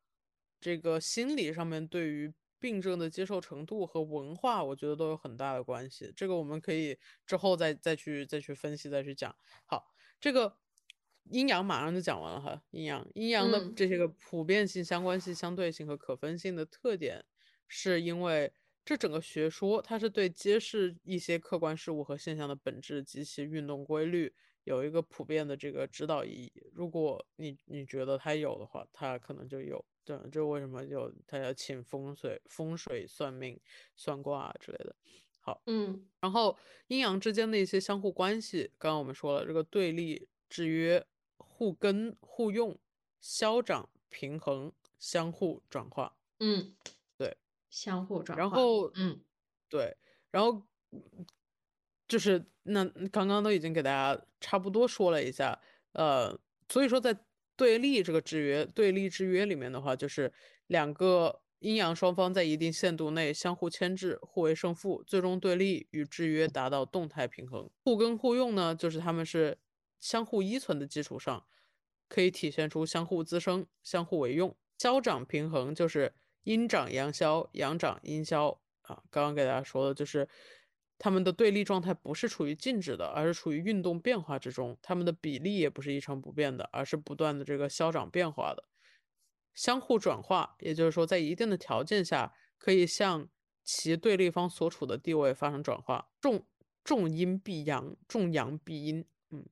[0.63, 6.13] 这个心理上面对于病症的接受程度和文化，我觉得都有很大的关系。
[6.15, 9.35] 这个我们可以之后再再去再去分析，再去讲。
[9.65, 10.57] 好，这个
[11.25, 12.63] 阴阳马上就讲完了哈。
[12.71, 17.25] 阴阳阴阳的这些个普遍性、相关性、相对性和可分性的特点，
[17.67, 18.53] 是因为。
[18.85, 26.51] 这整个学说，它是对揭示一些客观事物和现象的本质及其运动规律有一个普遍的这个指导意义。
[26.73, 29.83] 如果你你觉得它有的话，它可能就有。
[30.05, 33.57] 对，这为什么有他要请风水、风水算命、
[33.95, 34.93] 算卦之类的。
[35.39, 36.57] 好，嗯，然后
[36.87, 41.05] 阴阳之间的一些相互关系，刚刚我们说了，这个对立、制约、
[41.37, 42.77] 互根、互用、
[43.21, 46.17] 消长、平衡、相互转化。
[46.39, 46.75] 嗯。
[47.17, 47.37] 对
[47.69, 49.19] 相互转化，然后嗯，
[49.69, 49.95] 对，
[50.31, 50.61] 然后
[52.07, 55.57] 就是那刚刚都已经给大家差不多说了一下，
[55.93, 56.37] 呃，
[56.67, 57.17] 所以说在
[57.55, 60.33] 对立这个制约、对立制约里面的话，就是
[60.67, 67.69] 两个阴阳双方在一定限度内相互牵制、互为胜负，最终对立与制约达到动态平衡。
[67.85, 69.57] 互根互用呢，就是他们是
[69.99, 71.45] 相互依存的基础上，
[72.09, 74.55] 可以体现出相互滋生、相互为用。
[74.77, 76.13] 消长平衡就是。
[76.45, 78.49] 阴长阳消，阳长阴消
[78.81, 79.01] 啊！
[79.09, 80.27] 刚刚给大家说的就是，
[80.99, 84.77] 他们的对立状态不是处于静止的，而是处于运动变化之中。
[84.81, 88.63] 他们的比例也不是一成不变的，而是不断的这个消长变化的，
[89.53, 90.55] 相互转化。
[90.59, 93.29] 也就是说，在一定的条件下，可以向
[93.63, 96.09] 其对立方所处的地位发生转化。
[96.21, 96.47] 重
[96.83, 99.05] 重阴必阳，重阳必阴。
[99.31, 99.45] 嗯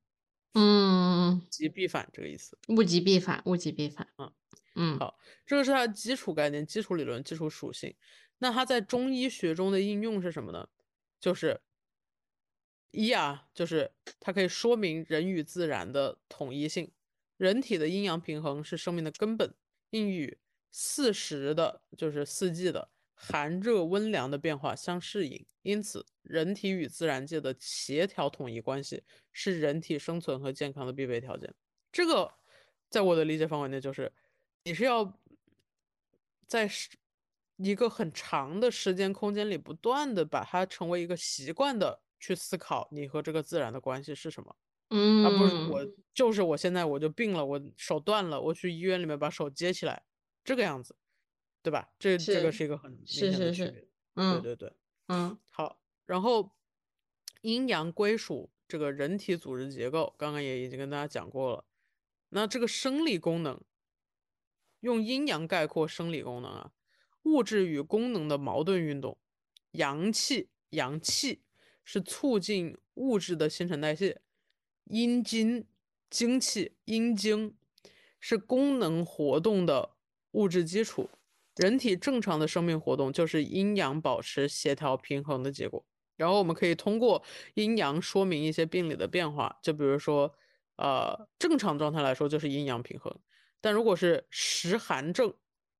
[0.54, 2.58] 嗯，极必反这个意思。
[2.68, 4.06] 物极必反，物极必反。
[4.18, 4.32] 嗯。
[4.74, 7.94] 嗯，好，这个是它的基础概念、基础理论、基础属性。
[8.38, 10.66] 那它在中医学中的应用是什么呢？
[11.22, 11.62] 就是
[12.90, 16.92] 一啊，就是它可以说明人与自然的统一性。
[17.38, 19.54] 人体的阴阳平衡是生命的根本，
[19.90, 20.36] 应与
[20.70, 25.46] 四时的，就是四季的寒热温凉的变化相适应。
[25.62, 31.54] 因此，人体与自然界的协调统一关系是人体生存和健康的必备条件。
[31.90, 32.34] 这个，
[32.90, 34.12] 在我的理解范围内就是。
[34.64, 35.20] 你是要
[36.46, 36.70] 在
[37.56, 44.56] 一个很长的时间空间里，不断的把它成为一个习惯的去思考，你和这个自然的关系是什么？
[44.90, 50.04] 嗯，而不是我就是我现在我就病了，我手断了，我去医院里面把手接起来，
[50.44, 50.94] 这个样子，
[51.62, 51.92] 对吧？
[51.98, 54.70] 这这个是一个很明显的区别嗯对对，
[55.06, 56.50] 嗯好，然后
[57.40, 61.64] 阴阳归属这个人体组织结构，刚刚也已经跟大家讲过了。
[62.28, 63.58] 那这个生理功能，
[64.80, 66.72] 用阴阳概括生理功能啊，
[67.22, 69.18] 物质与功能的矛盾运动。
[69.72, 71.42] 阳气，阳气
[71.84, 74.20] 是促进物质的新陈代谢；
[74.84, 75.66] 阴精，
[76.10, 77.56] 精气，阴精
[78.20, 79.96] 是功能活动的
[80.32, 81.08] 物质基础。
[81.56, 85.84] 人体正常的生命活动就是阴阳保持协调平衡的结果。
[86.16, 87.22] 然后我们可以通过
[87.54, 90.34] 阴阳说明一些病理的变化，就比如说，
[90.76, 93.18] 呃，正常状态来说就是阴阳平衡，
[93.60, 95.34] 但如果是实寒症，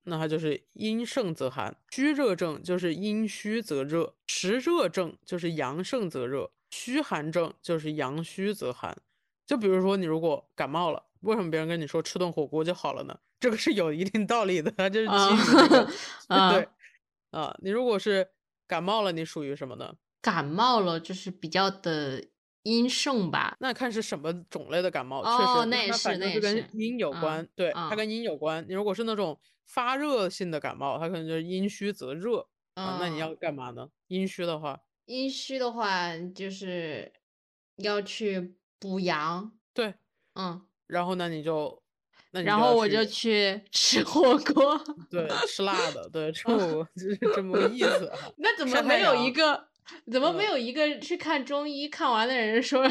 [0.05, 8.97] 那它就是阴盛则寒；虚热症就是阴虚则热；实热症就是阳盛则热；虚寒症就是阳虚则寒。
[9.47, 13.19] 就比如说你如果感冒了，为什么别人跟你说吃顿火锅就好了呢？
[13.39, 15.91] 这个是有一定道理的，它就是基于这个，
[16.29, 16.69] 对，
[17.31, 18.29] 啊，你如果是
[18.69, 19.95] 感冒了，你属于什么呢？
[20.21, 22.25] 感冒了就是比较的
[22.63, 23.57] 阴盛吧。
[23.59, 28.65] 那看是什么种类的感冒，确哦，实，那也是那也是，阴有嗯关，对，它嗯跟阴有关。
[28.69, 29.37] 你如果是那种
[29.67, 33.89] 发热性的感冒，它可能就是阴虚则热啊，那你要嗯，干嘛呢？
[34.09, 37.13] 阴虚的话，阴虚的话就是
[37.77, 39.95] 要去补阳，对，
[40.35, 41.83] 嗯，然后呢你就，
[42.31, 44.79] 那你然后我就去吃火锅。
[45.11, 48.33] 对，吃辣的，对，吃火锅就是这么个意思哈。
[48.39, 49.69] 那怎么没有一，个
[50.11, 50.47] 怎么没嗯。
[50.47, 52.85] 有一个去看中医看完的人说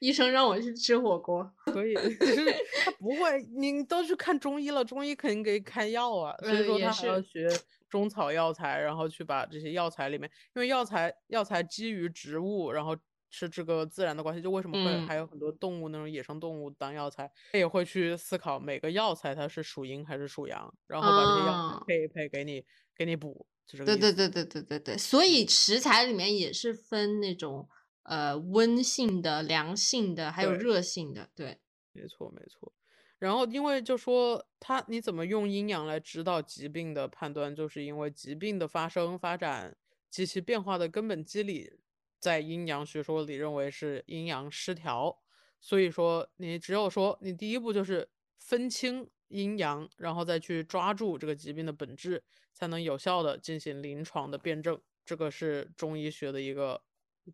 [0.00, 1.50] 医生让我去吃火锅？
[1.64, 2.52] 可以，就是
[2.84, 7.48] 他不会，你都去看中医了，中医肯定给开药啊，所以说他还要，学
[7.88, 12.96] 中草药材，然后去把这些药材里面，因为药材药材基于植物，然后
[13.30, 21.84] 是这个自然的关系，就为什么会还嗯有很多动物那种野生动物当药材，他也会去思考每个药材它是属阴还是属阳，然后把这些药。
[21.86, 22.64] 配一配给你
[22.96, 24.12] 给你补，就这个对。
[24.12, 27.68] 对对对对对对，所以食材里面也是分那种
[28.04, 30.52] 呃温性的、凉性的，还有。
[30.52, 31.28] 热性的。
[31.34, 31.58] 对，
[31.92, 32.72] 没错，没错。
[33.18, 39.76] 然后，因为就说它你怎么用阴阳来指导疾病的判断，就是因为疾病的发生、发展
[40.10, 41.72] 及其变化的根本机理，
[42.18, 45.22] 在阴阳学说里认为是阴阳失调。
[45.58, 52.22] 所以说，你只有说你第一步就是分清阴阳，然后再去抓住这个疾病的本质，
[52.52, 54.80] 才能有效的进行临床的辩证。
[55.04, 56.82] 这个是中医学的一个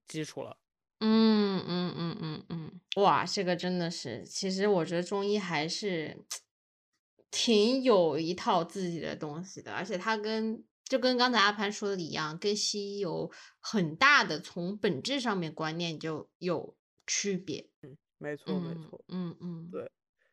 [0.07, 0.57] 基础了。
[0.99, 6.19] 嗯嗯嗯嗯嗯，哇，这个真的是，其实我觉得中医还是
[7.31, 13.31] 挺有一套自己的东西的，而且它跟就跟刚才阿潘说的一样，跟西医有
[13.61, 16.77] 很大的从本质上面观念就有
[17.07, 17.71] 区别。
[17.83, 19.05] 嗯没错，没嗯错。
[19.09, 19.91] 嗯嗯对，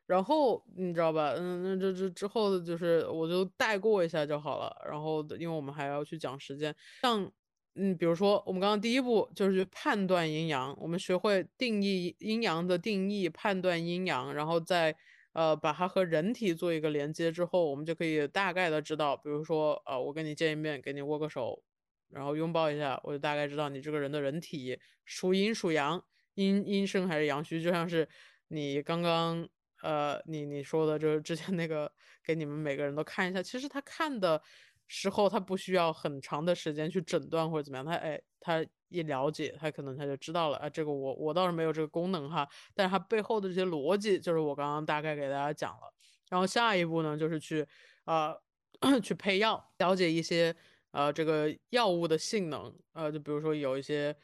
[0.07, 1.35] 然后你知道吧？
[1.37, 4.75] 嗯，那这这之后的就是我就带过一下就好了。
[4.89, 7.31] 然后因为我们还要去讲时间，像
[7.75, 14.95] 嗯，比如说我们刚刚第一步就是去判断阴阳，我们学会定义阴阳的定义，判断阴阳，然后再
[15.33, 21.61] 呃把它和人体做一个连接之后，我们就可以大概的知道，比如说呃我跟你见一面，给你握个手，
[22.09, 26.03] 然后拥抱一下，我就大概知道你这个人的人体属阴属阳。
[26.35, 28.07] 阴阴盛还是阳虚，就像是
[28.49, 29.49] 你刚刚
[29.81, 31.91] 呃，你你说的，就是之前那个
[32.23, 34.41] 给你们每个人都看一下，其实他看的
[34.87, 45.93] 时候，他不需要很长的时间去诊断或者怎么样，他哎，他一了解，他可能他就知道了啊，这个我我倒是没有这个功能哈，但是他背后的这些逻辑，就是我刚刚大概给大家讲了，
[46.29, 47.65] 然后下一步呢，就是去
[48.05, 48.35] 呃
[49.03, 50.55] 去配药，了解一些
[50.91, 54.15] 呃这个药物的性能，呃，就比如说有一些。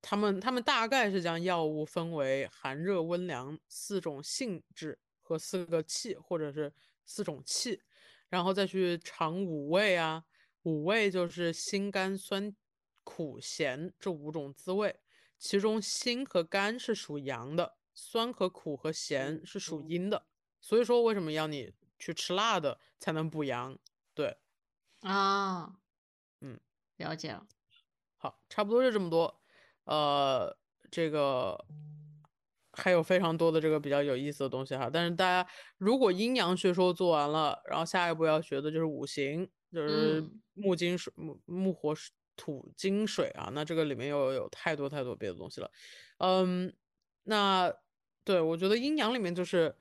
[0.00, 6.72] 他们他们大概是将药物分为寒热温凉四种性质和四个气，或者是
[7.04, 7.82] 四种气，
[8.28, 10.24] 然后再去尝五味啊，
[10.62, 12.54] 五味就是辛甘酸
[13.04, 15.00] 苦咸这五种滋味，
[15.38, 20.26] 其中辛和甘是属阳的，酸和苦和咸是属阴的，
[20.60, 23.76] 所以说为什么要你去吃辣的才能补阳？
[24.14, 24.38] 对，
[25.00, 25.80] 啊，
[26.40, 26.60] 嗯，
[26.96, 27.46] 了解了。
[28.16, 29.37] 好，差不多就这么多。
[29.88, 30.54] 呃，
[30.90, 31.58] 这个
[32.72, 34.90] 还有非常多的这个比较有意思的东西哈。
[34.92, 43.48] 但是大家如果阴阳学说做完了，然后下一步要学的就是五行，就是嗯木金水木木火水土金水啊。
[43.54, 45.70] 那这个里面又有太多太多别的东西了。
[46.18, 46.70] 嗯，
[47.22, 47.72] 那
[48.24, 49.74] 对我觉得阴阳里面就是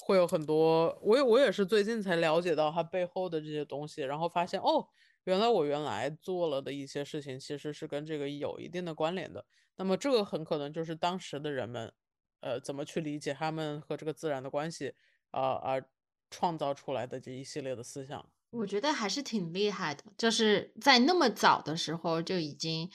[0.00, 4.88] 会有很多，我也我也是最近才了解到它背后的这些东西，然后发现哦。
[5.24, 9.44] 原来我原来做了的一些事情，其实是跟这个有一定的关联的。
[9.76, 11.92] 那么这个很可能就是当时的人们，
[12.40, 14.94] 呃，怎么去理解他们和这个自然的关系，
[15.30, 15.88] 啊、而
[16.30, 18.30] 创造出来的这一系列的思想。
[18.50, 22.90] 我觉得还是挺厉害的，就是在那么早的时候就已经，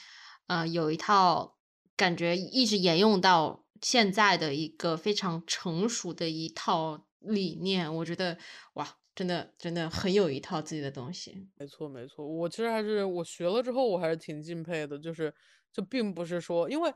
[0.46, 1.58] 呃，有一套
[1.96, 7.92] 感觉一直沿用到现在的一个非常成熟的一套理念。
[7.96, 8.38] 我觉得
[8.74, 11.50] 哇，真的真的很有一套自己的东西。
[11.58, 15.34] 没错，没错，我其实还是我学了之后，我还是挺敬佩的，就是
[15.74, 16.94] 就并不是说因为。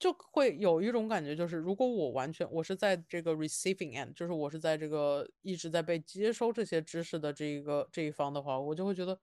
[0.00, 9.20] 就会有一种感觉，就是如果我完全我是在这个 receiving end，就是我是在这个一直在被接收这些知识的这一个这一方的话，我就会觉得，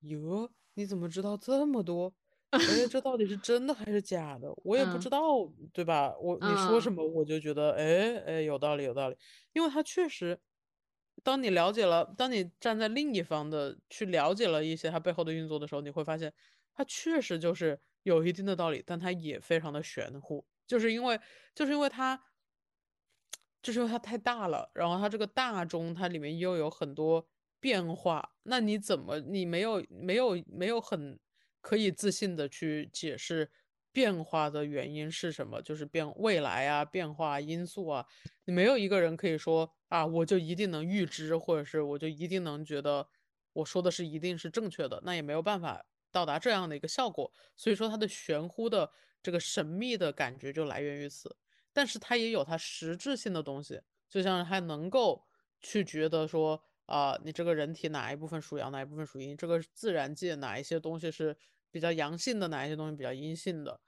[0.00, 2.14] 哟，你怎么知道这么多？
[2.48, 2.58] 哎，
[2.90, 4.50] 这到底是真的还是假的？
[4.64, 5.20] 我也不知道，
[5.74, 6.16] 对吧？
[6.18, 9.16] 我你说什么，我就觉得，哎哎，有道理，有道理，
[9.52, 10.40] 因为他确实，
[11.26, 16.32] 当你了解了，当你站在另一方的去了解了一些它背后的运作的时候，你会发现，
[16.72, 17.80] 它确实就是。
[18.06, 21.18] 有一定的道理，但它也非常的玄乎，就是因为
[21.56, 22.22] 就是因为它，
[23.60, 27.26] 就是因为它太大了，然后它这个大中，它里面又有很多
[27.58, 31.18] 变化，那你怎么你没有没有没有很
[31.60, 33.50] 可以自信的去解释
[33.96, 35.62] 变化的原因是什么？
[35.62, 38.06] 就是变未来啊，变化因素啊，
[38.44, 43.08] 你没有一个人可以说啊，我就一定能预知，或者是我就一定能觉得
[43.54, 45.82] 我说的是一定是正确的，那也没有办法。
[46.12, 48.90] 到达这样的一个效果，所以说它的玄乎的
[49.22, 51.34] 这个神秘的感觉就来源于此，
[51.72, 53.80] 但是它也有它实质性的东西，
[54.10, 55.26] 就像它能够
[55.60, 61.34] 去觉得说啊，你这个人体哪一部分属阳，哪一部分属阴，这个自然界哪一些东西是
[61.70, 63.78] 比较阳性的，哪一些东西比较阴性的，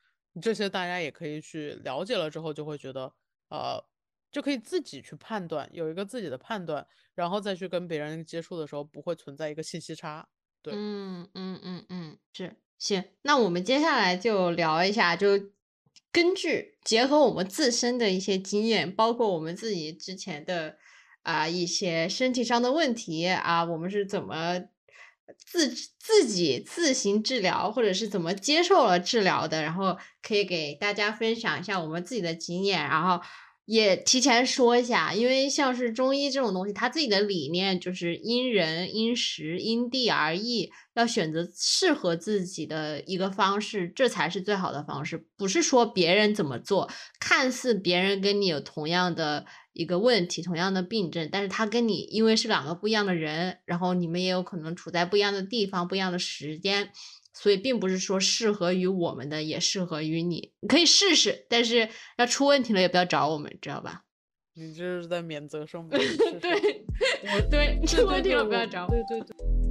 [0.40, 3.12] 这些大家也可以去了解了之后，就会觉得
[3.48, 3.82] 呃，
[4.30, 10.28] 就可以自己去判断，有一个自己的判断，然后再去跟别人接触的时候，不会存在一个信息差。
[10.60, 13.04] 对嗯嗯嗯嗯，是行。
[13.22, 15.28] 那我们接下来就聊一下，就
[16.10, 20.76] 根据结合我们自身的一些经验，包括我们自己之前的
[21.22, 24.60] 啊一些身体上的问题啊，我们是怎么
[25.36, 25.68] 自
[25.98, 33.24] 自己自行治疗，或者是怎么接受了治疗的，然后可以给大家分享一下我们自己的经验，然后。
[33.70, 45.22] 也提前说一下，因为像是中医这种东西，它自己的理念就是因人因时因地而异，要选择适合自己的一个方式，这才是最好的方式。
[45.36, 49.44] 不是说别人怎么做，看似别人跟你有同样的
[49.78, 56.90] 一个问题、同样的病症，但是他跟你因为是两个不一样的人，然后你们也有可能处在不一样的地方、不一样的时间。
[57.32, 64.02] 所以并不是说适合于我们的也适合于你，你可以试试，但是要出问题了也不要找我们，知道吧？
[64.54, 65.90] 你这是在免责声明。
[66.42, 66.82] 对，
[67.48, 68.90] 对，出问题了不要找我。
[68.90, 69.67] 对对对。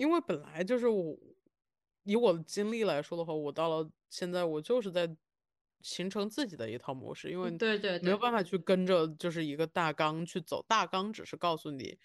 [0.00, 1.16] 因为本来就是我。
[2.04, 5.14] 以我的经历来说的话，我到了现在，我就是在
[5.82, 11.98] 形成自己的一套模式，因为对对没有办法去跟着就是一个大纲去走，大纲只是告诉你，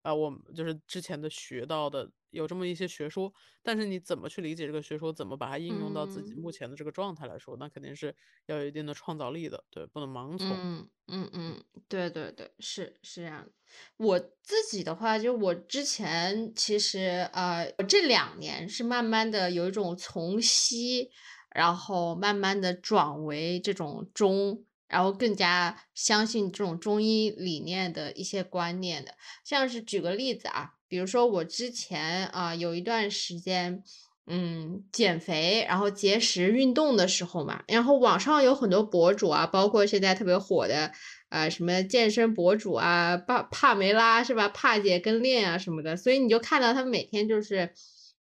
[0.00, 8.14] 啊，我就是之前的学到的有这么一些学说，但是你怎么去理解这个学说，怎么把它应用到自己目前的这个状态来说，那肯定是
[8.46, 10.48] 要有一定的创造力的，对，不能盲从。
[10.50, 13.48] 嗯嗯嗯，对对对，是是这样。
[13.96, 21.10] 我自己的话，就我之前其实呃，我这两年是慢慢的有一种从西，
[21.54, 29.14] 然后慢慢的转为这种中，然后更加相信这种中医理念的一些观念的。
[29.44, 33.82] 像是举个例子啊，比如说我之前啊有一段时间，
[34.26, 40.92] 嗯，减肥，然后节食运动的时候嘛，然后网上有很多博主啊，包括现在特别火的。
[41.30, 44.50] 啊，什么健身博主啊，帕帕梅拉是吧？
[44.50, 47.72] 帕姐跟练啊什么的，所以你就看到他们每天就是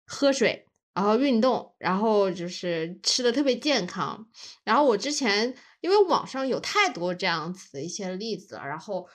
[0.05, 4.25] 喝水，然后运动，然后就是吃的特别健康。
[4.63, 9.05] 然后我之前因为网上有太多这样子的一些例子了，然后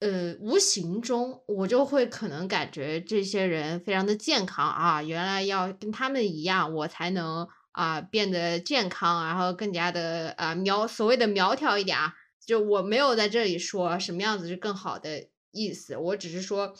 [0.00, 12.14] 呃，无形中我就会可能感觉这些人非常的健康啊，原来要跟他们一样，我才能啊变得健康，然后更加的啊苗所谓的苗条一点啊。
[12.46, 16.72] 就我没有在这里说什么样子是更好的意思，我只是说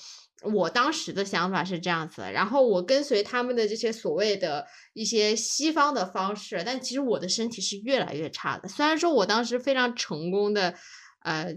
[0.42, 8.66] 我当时的想法是这样子，然后我跟随他们的这些所谓的一些西方的方式，但其实我的身体是越来越差的。
[8.66, 10.74] 虽然说我当时非常成功的，
[11.22, 11.54] 呃，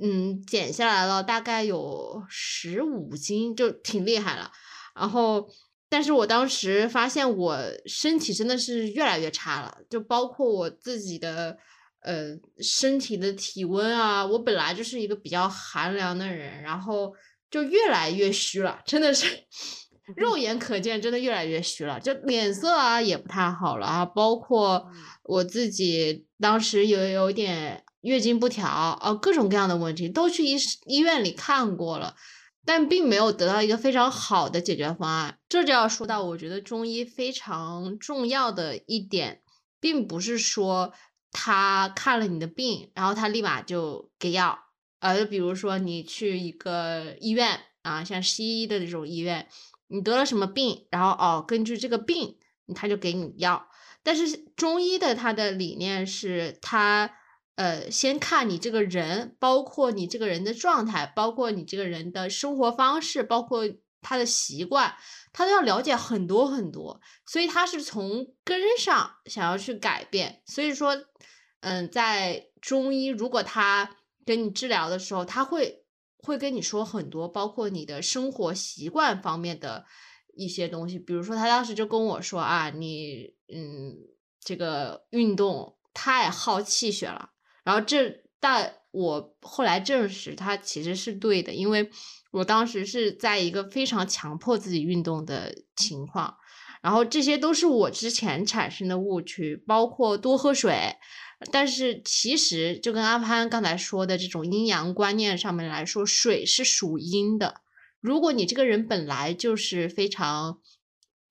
[0.00, 4.50] 嗯，减下来了大概有十五斤，就挺厉害了。
[4.94, 5.48] 然后，
[5.88, 11.58] 但是我当时发现我身体真的是越来越差了，就包括我自己的。
[12.02, 12.28] 呃，
[12.62, 17.12] 身体的体温啊，我本来就是一个比较寒凉的人，然后
[17.50, 19.26] 就越来越虚了，真的是，
[20.16, 24.06] 肉眼可见，真的越来越虚了，就脸色啊也不太好了啊。
[24.06, 24.82] 包括
[25.24, 32.16] 我自己当时也有点月经不调啊，各种各样的问题都去医医院里看过了，
[32.64, 35.38] 但并没有得到一个非常好的解决方案。
[35.48, 39.42] 这就要说到，我觉得中医非常重要的一点，
[39.80, 40.92] 并不是说
[41.30, 44.58] 他看了你的病，然后他立马就给药，
[44.98, 49.48] 而比如说你去一个医院啊，像西医的这种医院。
[49.92, 52.36] 你得了什么病，然后哦，根据这个病，
[52.76, 53.66] 他就给你药。
[54.04, 57.10] 但是中医的它的理念是，他
[57.60, 63.64] 呃先看你这个人，包括你这个人的状态，包括你这个人的生活方式，包括
[64.00, 64.94] 他的习惯，
[65.32, 67.00] 他都要了解很多很多。
[67.26, 70.42] 所以他是从根上想要去改变。
[70.46, 70.96] 所以说，
[71.60, 75.84] 嗯，在中医如果他给你治疗的时候，他会。
[76.22, 79.86] 会跟你说很多，包括你的生活习惯方面的
[80.36, 80.98] 一些东西。
[80.98, 83.96] 比如说，他当时就跟我说啊，你嗯，
[84.38, 87.30] 这个运动太耗气血了。
[87.64, 91.90] 然后这，但我后来证实他其实是对的，因为
[92.32, 96.36] 我当时是在一个非常强迫自己运动的情况。
[96.82, 100.96] 然后这些都是我之前产生的误区，包括多喝水。
[101.50, 107.62] 但是其实就跟阿潘刚才说的这种阴阳观念上面来说，水是属阴的。
[108.00, 110.58] 如果你这个人本来就是非常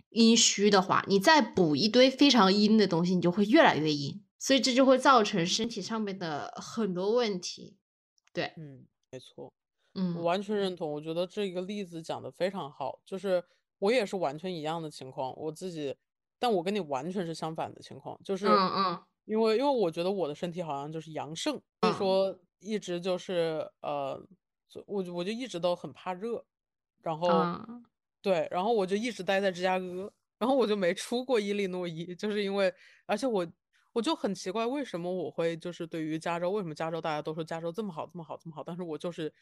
[0.10, 4.22] 阴虚的话，你再补一堆非常阴的东西，你就会越来越阴。
[4.40, 7.78] 所以这就会造成身体上面的很多问题。
[8.34, 9.54] 对，嗯，没错，
[9.94, 10.92] 嗯，我完全认同。
[10.92, 13.44] 我觉得这个例子讲的非常好，就是
[13.78, 15.96] 我也是完全一样的情况，我自己，
[16.40, 19.04] 但我跟你完全是相反的情况，就是，嗯嗯。
[19.26, 24.20] 因为因为我觉得我的身体好像就是阳盛，所以说一直就是呃，
[24.88, 26.44] 我我就一直都很怕热，
[27.04, 27.30] 然后
[28.24, 32.74] 对，然后我就一直待在芝加哥，然后我就没出过伊利诺伊，就是因为
[33.06, 33.46] 而且我
[33.94, 39.34] 我就很奇怪为什么我会就是对于加州为什么加州大家都说加州这么好这么好这么好，但是我就是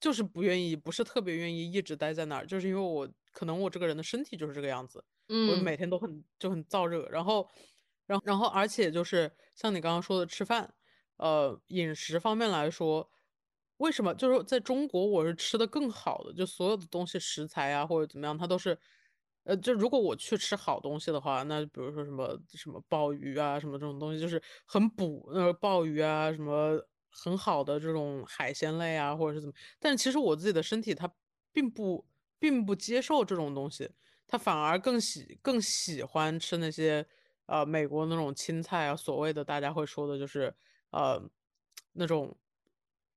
[0.00, 5.04] 就是不愿意不是特别愿意一直待在那儿，就是因为我可能我这个人的身体就是这个样子，
[5.44, 7.48] 我每天都很就很燥热，然后。
[8.08, 10.72] 然后，然后，而且就是像你刚刚说的吃饭，
[11.16, 13.10] 呃，饮食方面来说，
[13.78, 16.32] 为什么就是在中国我是吃的更好的？
[16.32, 18.78] 就所有的东西食材啊或者怎么样，它都是，
[19.46, 26.78] 呃，就如果我去吃好东西的话，那比如说什么什么鲍鱼啊什么这种东西，就是很补，呃，鲍鱼啊什么
[27.10, 31.10] 很好的这种海鲜类啊或者是怎么，但其实我自己的身体它
[31.52, 32.06] 并不
[32.38, 33.90] 并不接受这种东西，
[34.26, 37.06] 它反而更喜更喜欢吃那些。
[37.48, 40.52] 呃，美国那种青菜啊，所谓的大家会说的就是，
[40.90, 41.30] 呃，
[41.92, 42.36] 那种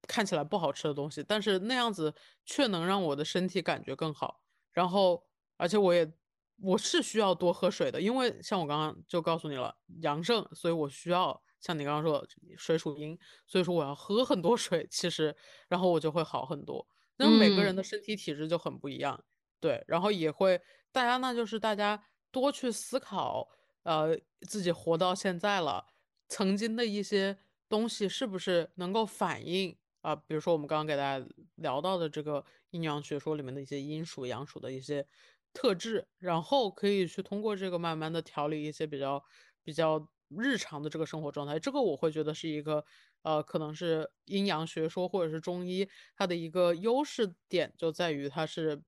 [0.07, 2.13] 看起来不好吃的东西，但是那样子
[2.45, 4.43] 却能让我的身体感觉更好。
[4.71, 5.23] 然后，
[5.57, 6.13] 而且我也
[6.61, 15.35] 我是需要多喝水的，因为像我刚刚就告诉你了，阳盛，所以我需要像你刚刚说的水属阴，所以说我要喝很多水，其实
[15.67, 16.87] 然后我就会好很多。
[17.17, 19.23] 那每个人的身体体质就很不一样，
[19.59, 23.49] 对，然后也会大家那就是大家多去思考。
[23.83, 25.83] 呃，自己活到现在了，
[26.27, 27.35] 曾经的一些
[27.69, 30.13] 东西是不是能够反映啊？
[30.13, 35.07] 比如说我们刚刚给大家聊到的这个阴阳学说里面的一些阴属阳属的一些
[35.53, 39.23] 特质，然后可以去通过这个慢慢的调理一些比较
[39.63, 41.59] 比较日常的这个生活状态。
[41.59, 42.83] 这个我会觉得是一个
[43.23, 48.81] 呃，可能是阴阳学说或者是中医它的一个优势点，就在于它是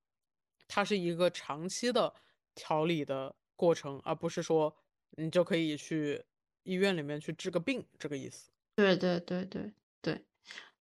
[0.67, 2.13] 它是一个长期的
[2.55, 4.75] 调理的过程，而不是说。
[5.17, 6.23] 你就可以去
[6.63, 8.49] 医院里面去治个病，这个意思。
[8.77, 9.73] 对对对对。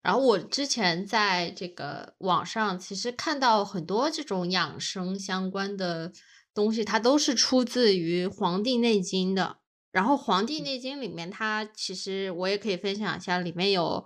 [0.04, 6.12] 然后我之前在这个网上其实看到很多这种养生相关的
[6.54, 9.58] 东西，它都是出自于《黄帝内经》的。
[9.92, 14.06] 然后《黄帝内经》里面，它其实我也可以分享一下，里面有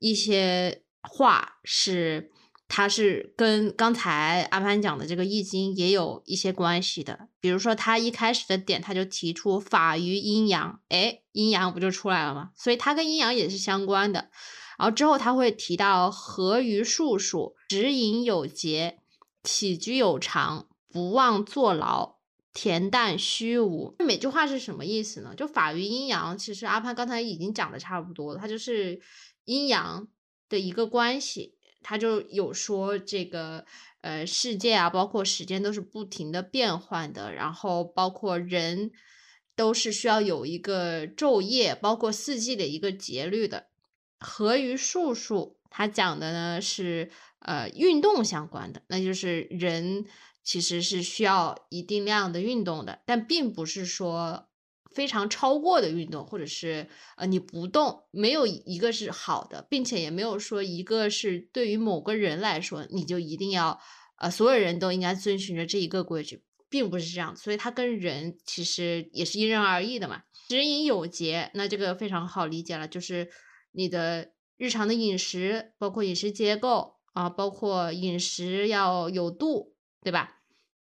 [0.00, 2.32] 一些话是。
[2.68, 12.50] 它是跟刚才阿潘讲的这个易经也有一些关系的，比如说他一开始的点他就提出法于阴阳，哎，阴阳不就出来了吗？
[12.56, 14.30] 所以它跟阴阳也是相关的。
[14.78, 18.98] 然后之后他会提到合于术数，止饮有节，
[19.42, 22.16] 起居有常，不忘坐牢，
[22.54, 23.94] 恬淡虚无。
[23.98, 25.34] 每句话是什么意思呢？
[25.34, 29.00] 就法于阴阳，其实阿潘刚才已经讲的差不多了，它就是
[29.44, 30.08] 阴阳
[30.48, 31.54] 的一个关系。
[31.82, 33.64] 他就有说这个，
[34.00, 38.90] 呃，世界啊，包括时间都是不停的变换的，然后包括人
[39.54, 43.68] 都是需要有一个昼夜，包括四季的一个节律的。
[44.18, 47.10] 合于术数，他讲的呢是，
[47.40, 50.04] 呃运动相关的，那就是人
[50.42, 54.48] 其实是需要一定量的运动的，但并不是说
[54.90, 63.80] 非常超过的运动，或者是呃你不动，没有一个是好的，并且也没有说一个是对于某个人来说你就一定要
[64.18, 66.42] 呃所有人都应该遵循着这一个规矩。
[66.68, 70.22] 并不是这样，所以它跟人其实也是因人而异的嘛。
[70.48, 73.30] 食饮有节，那这个非常好理解了，就是
[73.76, 80.40] 你的日常的饮食，包括饮食结构啊，包括饮食要有度，对吧？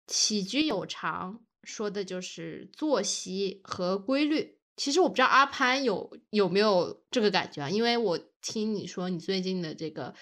[0.08, 4.58] 起居有常，说的就是作息和规律。
[4.76, 10.16] 其实我不知道阿潘有有没有这个感觉啊，因为我听你说你最近的这个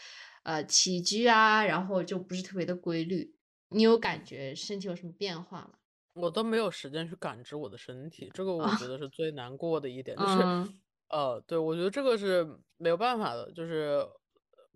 [0.43, 3.35] 呃起居啊，然后就不是特别的规律。
[3.69, 5.71] 你有感觉身体有什么变化吗？
[6.15, 10.33] 我都没有时间去感知我的身体，这个我觉得是最难过的一点， 就是，
[11.09, 12.47] 呃，对我觉得这个是
[12.77, 14.05] 没有办法的，就是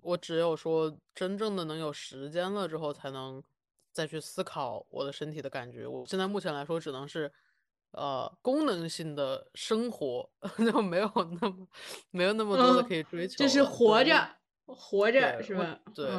[0.01, 3.43] 我只有说真正的能有时间了之后，才能
[3.91, 5.85] 再去思考我的身体的感觉。
[5.85, 7.31] 我现在目前来说，只能是
[7.91, 11.11] 呃功能性的生活， 就没有
[11.41, 11.67] 那么
[12.11, 14.27] 没有那么多的可以追求，就是活着，
[14.65, 15.79] 活着是吧？
[15.93, 16.09] 对，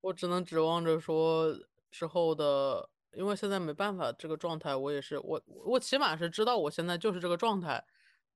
[0.00, 1.54] 我只能指望着说。
[1.92, 7.84] 之后的，因为现在没办法，这个状态我也是，我我起码是知道我现在就是这个状态，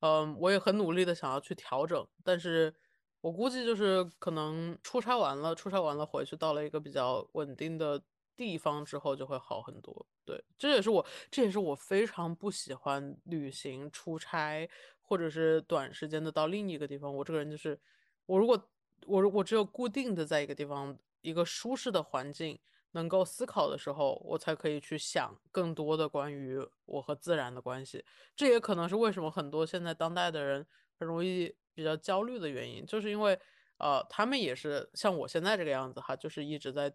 [0.01, 2.75] 嗯，我也很努力的想要去调整，但是
[3.21, 8.03] 我估计就是可能出差完了，出差完了回去到了一个比较稳定的
[8.37, 10.07] 地方之后就会好很多。
[10.25, 14.69] 对，这也是我，这也是我非常不喜欢旅行、出差
[15.01, 17.15] 或者是短时间的到另一个地方。
[17.17, 17.81] 我这个人就是，
[18.27, 18.71] 我如果
[19.07, 22.61] 我我只有固定的在一个地方，一个舒适的环境。
[22.95, 28.05] 能够思考的时候，我才可以去想更多的关于我和自然的关系。
[28.35, 30.67] 这也可能是为什么很多现在当代的人
[30.99, 33.39] 很容易比较焦虑的原因，就是因为，
[33.79, 36.95] 呃，他们也是像我现在这个样子哈，就是一直在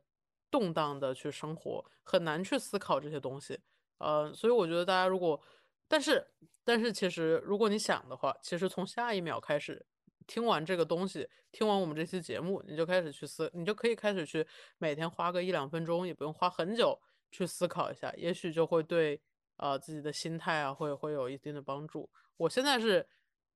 [0.51, 3.59] 动荡的去生活，很难去思考这些东西。
[3.99, 5.41] 呃，所以我觉得大家如果，
[5.87, 6.25] 但是，
[6.63, 9.85] 但是其实如果你想的话，其实从下一秒开始。
[10.29, 14.45] 听完这个东西，听完我们这期节目，你就开始去思，你就可以开始去
[14.77, 17.01] 每天花个一两分钟，也不用花很久
[17.31, 19.19] 去思考一下，也许就会对
[19.57, 22.07] 呃自己的心态啊会会有一定的帮助。
[22.37, 23.03] 我现在是，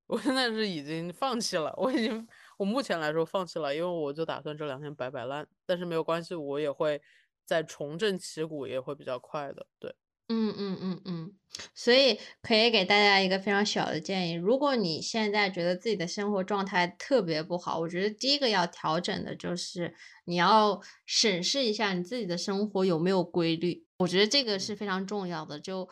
[0.08, 7.00] 我现在是已经放弃了，我已经我目前来说放弃了，因为我就打算这两天摆摆烂，但是没有关系，我也会
[7.46, 9.94] 再重振旗鼓，也会比较快的，对。
[10.30, 11.34] 嗯嗯嗯嗯，
[11.76, 19.94] 所以可以给大家一个非常小的建议，如果你现在觉得自己的生活状态特别不好，我觉得第一个要调整的就是
[20.26, 25.60] 你要审视一下你自己的生活有没有规律，我觉得这个是非常重要的。
[25.60, 25.88] 就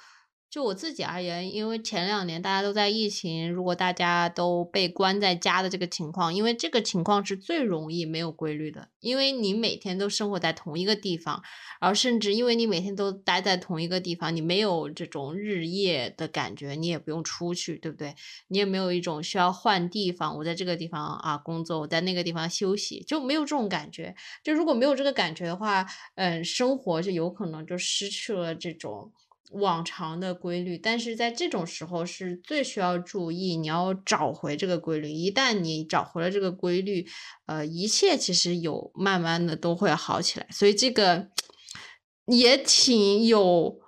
[0.51, 11.41] 就我自己而言，因为前两年大家都在疫情，如果大家都被关在家的这个情况，因为这个情况是最容易没有规律的，因为你每天都生活在同一个地方，
[11.79, 18.13] 然后甚至因为你每天都待在同一个地方，你没有这种日夜的感觉，你也不用出去，对不对？
[18.49, 24.13] 你也没有一种需要换地方，我在这个地方啊工作，我在那个地方休息，就没有这种感觉。
[24.43, 25.85] 就如果没有这个感觉的话，
[26.15, 29.13] 嗯，生活就有可能就失去了这种。
[29.51, 35.09] 往常的规律，但是在这种时候是最需要注意，你要找回这个规律。
[35.09, 37.05] 一旦你找回了这个规律，
[37.47, 40.47] 呃，一切其实有慢慢的都会好起来。
[40.51, 41.29] 所以这个
[42.27, 43.81] 也挺有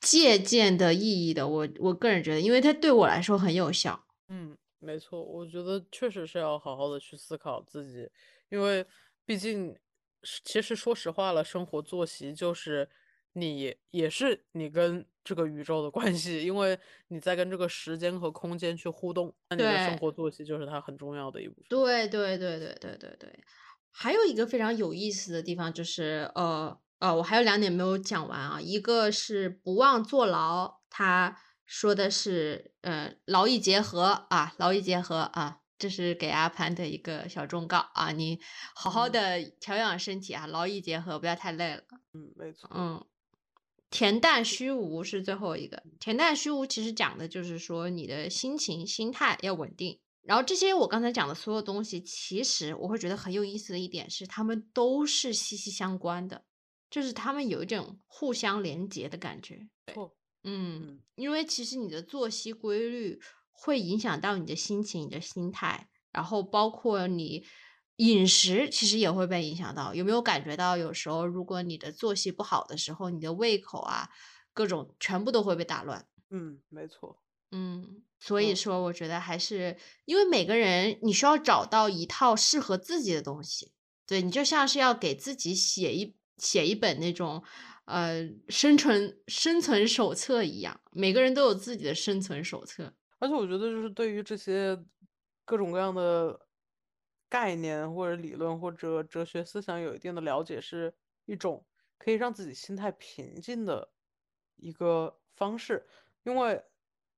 [0.00, 1.46] 借鉴的意义的。
[1.46, 4.04] 我我个人觉得，因为它对我来说很有效。
[4.28, 8.10] 嗯，没错，我觉得确实是要好好的去思考自己，
[8.48, 8.84] 因为
[9.24, 9.76] 毕竟，
[10.44, 12.88] 其实说实话了，生活作息就是。
[13.34, 16.78] 你也是你跟这个宇宙的关系，因为
[17.08, 21.64] 你在跟这个时间和空间去互动，那你的生活作息就是它很重要的一部分。
[21.68, 23.44] 对对对对对对对。
[23.90, 35.60] 还有一个非常有意思的地方就是，呃呃，我还有两点没有讲完啊，一个是不忘坐牢，他说的是，呃，劳逸结合啊，劳逸结合啊。
[35.76, 38.12] 这是给阿潘的一个小忠告啊！
[38.12, 38.38] 你
[38.76, 41.82] 好好的调养身体啊，劳逸结合，不要太累了。
[42.14, 42.70] 嗯，没错。
[42.72, 43.04] 嗯。
[43.94, 45.80] 恬淡虚无是最后一个。
[46.00, 50.00] 恬淡虚无其实讲的就是说你的心情、心态要稳定。
[50.22, 56.44] 然后这些我刚才讲的所有东西，其实我会觉得很有意思的一点是，他们都是息息相关的，
[56.90, 59.68] 就是他们有一种互相连结的感觉。
[59.86, 59.94] 对，
[60.42, 63.20] 嗯，因为其实你的作息规律
[63.52, 67.46] 会影响到你的心情、你的心态，然后包括你。
[67.96, 74.08] 饮食其实也会被影响到，有没有感觉到有时候如果你的作息不好的时候，你的胃口啊，
[74.52, 76.06] 各种全部都会被打乱。
[76.30, 77.20] 嗯，没错。
[77.52, 79.76] 嗯，所以说我觉得还是
[80.06, 83.72] 因为每个人你需要找到一套适合自己的东西。
[84.06, 87.42] 对，你就像是要给自己写一写一本那种，
[87.84, 92.92] 呃，生存生存手册一样，每个人都有自己的生存手册。
[93.20, 94.76] 而且我觉得就是对于这些
[95.44, 96.38] 各种各样的
[97.28, 100.94] 概念或者理论或者哲学思想有一定的了解，是
[101.24, 101.66] 一种
[101.98, 103.92] 可以让自己心态平静的
[104.56, 105.86] 一个方式。
[106.22, 106.64] 因为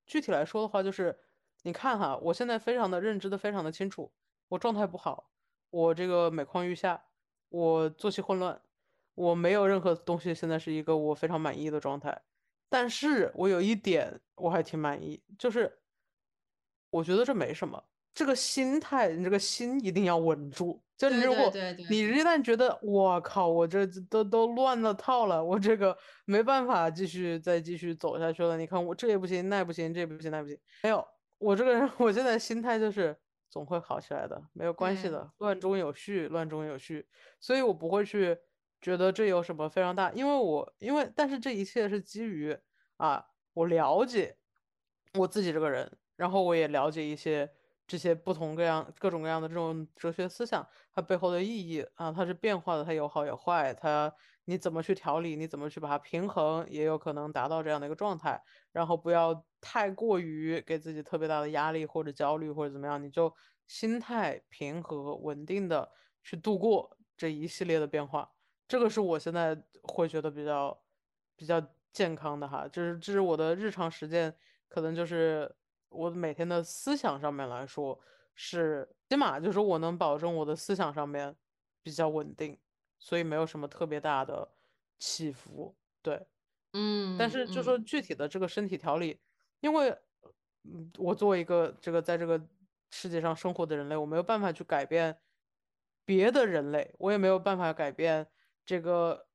[0.05, 1.17] 具体来说的话，就是
[1.63, 4.13] 你看哈，我现在非常的认知的非常的清楚，
[4.49, 5.31] 我状态不好，
[5.69, 7.05] 我这个每况愈下，
[7.49, 8.61] 我作息混乱，
[9.15, 12.23] 我没有任何东西现在是一个我非常满意的状态。
[12.69, 15.79] 但是我有一点我还挺满意，就是
[16.89, 17.83] 我觉得这没什么。
[18.17, 20.81] 这个心态，你这个心一定要稳住。
[20.97, 21.51] 就你对如果
[21.87, 25.95] 你一旦觉得我靠，我这都都乱了套了，我这个
[26.25, 28.57] 没办法继续再继续走下去了。
[28.57, 30.57] 你看我这也不行，那也不行，这也不行，那也不行。
[30.81, 31.07] 没有，
[31.37, 33.15] 我这个人我现在心态就是
[33.51, 37.07] 总会好起来的，没有关系的，乱中有序，乱中有序。
[37.39, 38.35] 所以我不会去
[38.81, 42.57] 觉得这有什么非常大，因为我因为但是这一切是基于
[42.95, 44.35] 啊，我了解
[45.13, 47.47] 我自己这个人，然后我也了解一些
[47.87, 54.13] 这些不同各样各种各样的这种哲学思想，它背后的意义啊，它是变化的，它有好有坏，它
[54.45, 58.43] 你怎么去调理，你怎么去把它平衡，也有可能达到这样的一个状态。
[58.71, 63.33] 然后不要太过于给自己特别大的压力或者焦虑或者怎么样，你就
[63.67, 65.89] 心态平和稳定的
[66.23, 68.29] 去度过这一系列的变化。
[68.67, 70.83] 这个是我现在会觉得比较
[71.37, 71.61] 比较
[71.93, 74.35] 健康的哈，就是这是我的日常实践，
[74.67, 75.56] 可能就是
[75.89, 77.99] 我每天的思想上面来说
[78.35, 81.35] 是，起码就是我能保证我的思想上面
[81.81, 82.59] 比较稳定，
[82.99, 84.49] 所以没有什么特别大的
[84.99, 86.27] 起伏，对。
[86.73, 89.19] 嗯但嗯是就说嗯具体的这个身体调理，
[89.61, 89.89] 因为，
[90.63, 92.39] 嗯，我作为一个这个在这个
[92.91, 95.17] 世界上生活的人类，我没有办法去改变
[96.05, 98.27] 别的人类，我也没有办法改变
[98.65, 99.27] 这个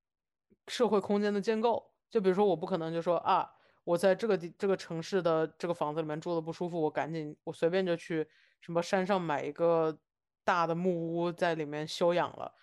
[0.68, 1.92] 社会空间的建构。
[2.10, 3.50] 就比如说，我不可能就说啊，
[3.84, 8.28] 我在这个地这个城市的这个房子里面住的不舒服，我赶紧我随便就去
[8.60, 9.98] 什么山上买一个
[10.44, 12.54] 大的木屋在里面休养了。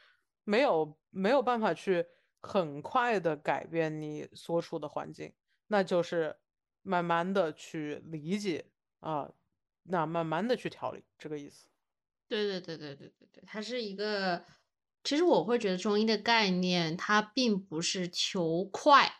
[0.43, 2.05] 没有没有办法去
[2.39, 5.33] 很快的改变你所处的环境，
[5.67, 6.37] 那就是
[6.81, 9.31] 慢慢的去理解啊，
[9.83, 11.67] 那慢慢的去调理，这个意思。
[12.27, 14.45] 对对对对对对对，它是一个，
[15.03, 19.11] 其实我会觉得中医的概念，它并不是求快，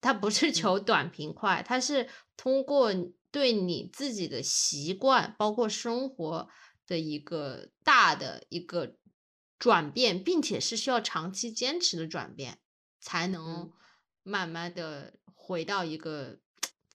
[0.00, 0.52] 它不是嗯。
[0.52, 2.92] 求短平快，它是通过
[3.30, 6.48] 对你自己的习惯，包括生活
[6.86, 8.96] 的一个大的一个
[9.58, 12.58] 转变，并且是需要长期坚持的转变，
[13.00, 13.72] 才能嗯。
[14.22, 16.38] 慢慢的回到一个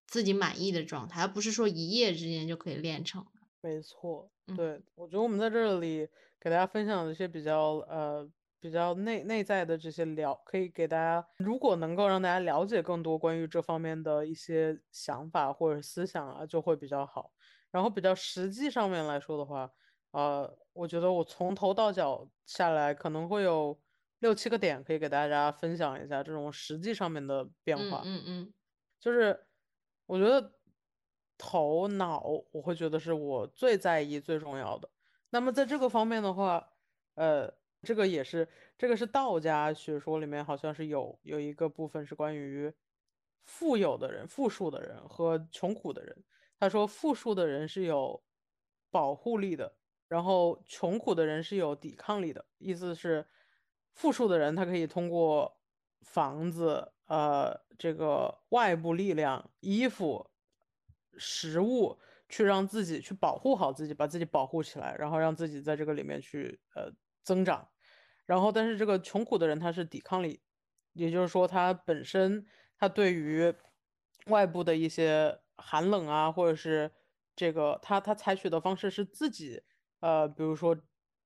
[0.07, 3.25] 自己满意的状态，而不是说一夜之间就可以练成。
[3.63, 4.57] 没错，嗯。
[4.57, 6.05] 对，我觉得我们在这里
[6.39, 8.29] 给大家分享的一些比较呃
[8.63, 17.33] 比较内内在的这些了，可以给大家，如果能够让大家了解更多关于这方面的一些想法或者思想啊，就会比较好。
[17.71, 19.69] 然后比较实际上面来说的话，
[20.11, 23.77] 呃，我觉得我从头到脚下来可能会有
[24.19, 28.01] 六七个点可以给大家分享一下这种实际上面的变嗯化。
[28.05, 28.53] 嗯嗯。
[29.01, 29.45] 就是
[30.05, 30.53] 我觉得
[31.37, 34.89] 头脑，我会觉得是我最在意、最重要的。
[35.31, 36.69] 那么在这个方面的话，
[37.15, 37.51] 呃，
[37.83, 42.73] 这个也是这个是道家学说里面好像是有有一个部分是关于
[43.43, 46.23] 富有的人、富庶的人和穷苦的人。
[46.59, 48.23] 他说，富庶的人是有
[48.89, 49.75] 保护力的，
[50.07, 52.45] 然后穷苦的人是有抵抗力的。
[52.57, 53.27] 意思是，
[53.91, 55.59] 富庶的人他可以通过
[56.03, 60.29] 房子、呃，这个外部力量、衣服、
[61.17, 66.89] 食物，去让自己去保护好自己，把自己保护起来，然后让自己在这个里面去呃
[67.23, 67.67] 增长。
[68.25, 70.41] 然后，但是这个穷苦的人他是抵抗力，
[70.93, 72.45] 也就是说他本身
[72.77, 73.53] 他对于
[74.27, 76.91] 外部的一些寒冷啊，或者是
[77.35, 79.61] 这个他他采取的方式是自己
[79.99, 80.77] 呃，比如说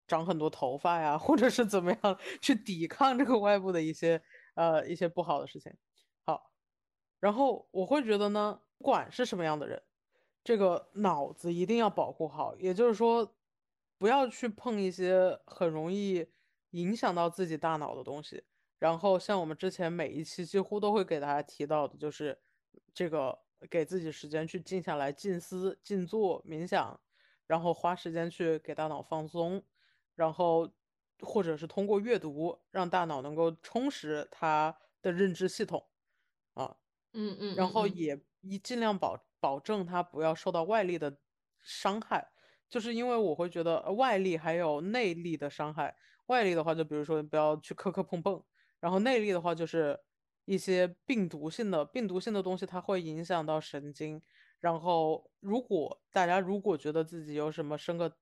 [0.07, 4.21] 长很多头发呀，或者是怎么样去抵抗这个外部的一些
[4.55, 5.71] 呃一些不好的事情。
[6.25, 6.51] 好，
[7.19, 9.83] 然后我会觉得呢，不管是什么样的人，
[10.43, 13.35] 这个脑子一定要保护好，也就是说，
[13.97, 16.27] 不要去碰一些很容易
[16.71, 18.43] 影响到自己大脑的东西。
[18.79, 22.39] 然后像我们之前每一期几乎都会给大家提到的，就是
[22.93, 23.37] 这个
[23.69, 26.99] 给自己时间去静下来、静思、静坐、冥想，
[27.47, 29.63] 然后花时间去给大脑放松，
[30.13, 30.71] 然后
[31.21, 35.89] 或者是通过阅读让大脑能够充实它的认知系统
[36.53, 36.77] 啊。
[37.13, 41.17] 嗯嗯然后也一尽量保保证它不要受到外力的
[41.63, 42.31] 伤害，
[42.69, 45.95] 就是因为我会觉得呃外力还有内力的伤害，
[46.27, 48.41] 外力的话，就比如说你不要去磕磕碰碰，
[48.79, 49.99] 然后内力的话就是
[50.45, 54.21] 一些病毒性的病毒性的东西，它会影响到神经。
[54.59, 58.17] 然后如果大家如果觉得自己有什么生个，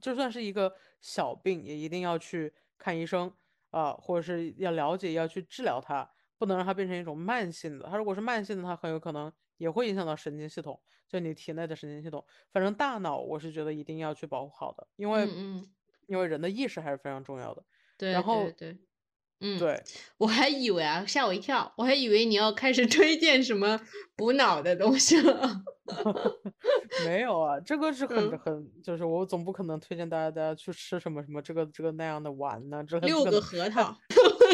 [0.00, 3.32] 就算是一个小病，也一定要去看医生
[3.70, 7.86] 啊，或者是要了解要去治疗它，不能让它变成一种慢性的。
[7.88, 12.24] 它如果是慢性的，它很有可能也会影响到神经系统，就你体内的神经系统。
[12.52, 15.26] 反正大脑我是觉得一定要去保护好的，因为，
[16.10, 17.62] 因为人的意识还是非常重要的。
[17.96, 18.78] 对然后对对，
[19.40, 19.80] 嗯，对，
[20.18, 23.80] 我还以为啊，吓我一跳，我还以为你要开始推荐什么
[24.16, 25.62] 补脑的东西了。
[27.06, 33.96] 没有啊，这个是很嗯很，就是我总不可能推荐大家大家去吃什么什么这个这个那样的丸呢，这个六个这个核桃，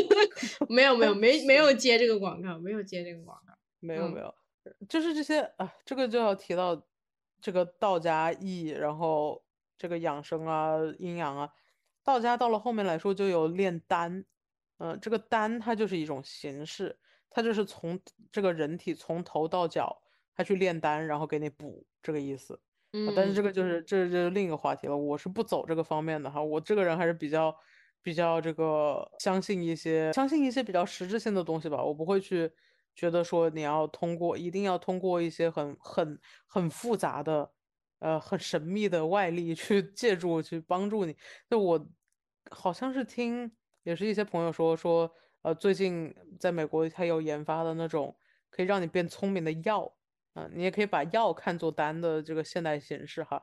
[0.68, 3.52] 没有没有没没有 接这个广告，没有接这个广告。
[3.52, 4.34] 嗯没有没有，
[4.88, 6.82] 就是这些啊，这个就要提到
[7.40, 9.40] 这个道家易，然后
[9.78, 11.50] 这个养生啊、阴阳啊，
[12.02, 14.24] 道家到了后面来说就有炼丹，
[14.78, 16.98] 嗯、这个丹它就是一种形式，
[17.30, 18.00] 它就是从
[18.32, 20.02] 这个人体从头到脚，
[20.34, 22.60] 它去炼丹，然后给你补这个意思。
[22.92, 27.54] 嗯，但是这嗯个就是这就是另一个话题了，我是不走这个方面的哈，我这个人还是比较
[28.02, 32.50] 比较这个相信一些相信一些比较实质性的东西吧，我不会去
[32.94, 37.52] 觉得说你要通过一定要通过一些很很很复杂的
[38.06, 41.16] 呃很神秘的外力去 借助去帮助你。
[41.50, 41.88] 就我
[42.50, 43.50] 好像是听
[43.82, 48.16] 也是一些朋友说说呃最近在美国他有研发的那种
[48.48, 49.92] 可以让你变聪明的药。
[50.38, 53.42] 嗯，你也可以把药看作单的这个现代形式哈，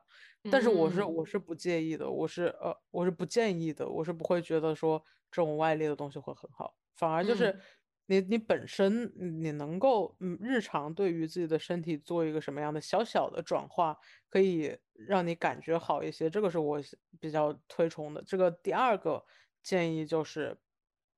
[0.52, 7.62] 但是我是嗯我是不介意的，我是呃我是不建议的，我是不会觉得说这种外力的东西会很好，反而就是嗯
[8.06, 13.98] 你你本身你能够嗯日常对于自己的身体做一个什么样的小小的转化，
[14.30, 16.82] 可以让你感觉好一些，这个是我
[17.20, 18.22] 比较推崇的。
[18.24, 19.24] 这个第二个
[19.62, 20.58] 建议就是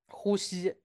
[0.07, 0.75] 呼吸，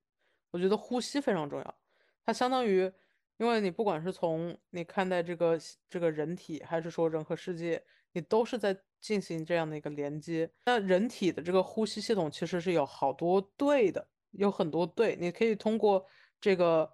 [0.51, 1.78] 我觉得呼吸非常重要。
[2.24, 2.90] 它相当于，
[3.36, 10.51] 因为你不管是从你看待这个这个人体，还是说人和世界，你都是在进行这样的一个连接。
[10.64, 16.05] 那人体的这个呼吸系统其实是有好多对的，有很多对，你可以通过
[16.41, 16.91] 这个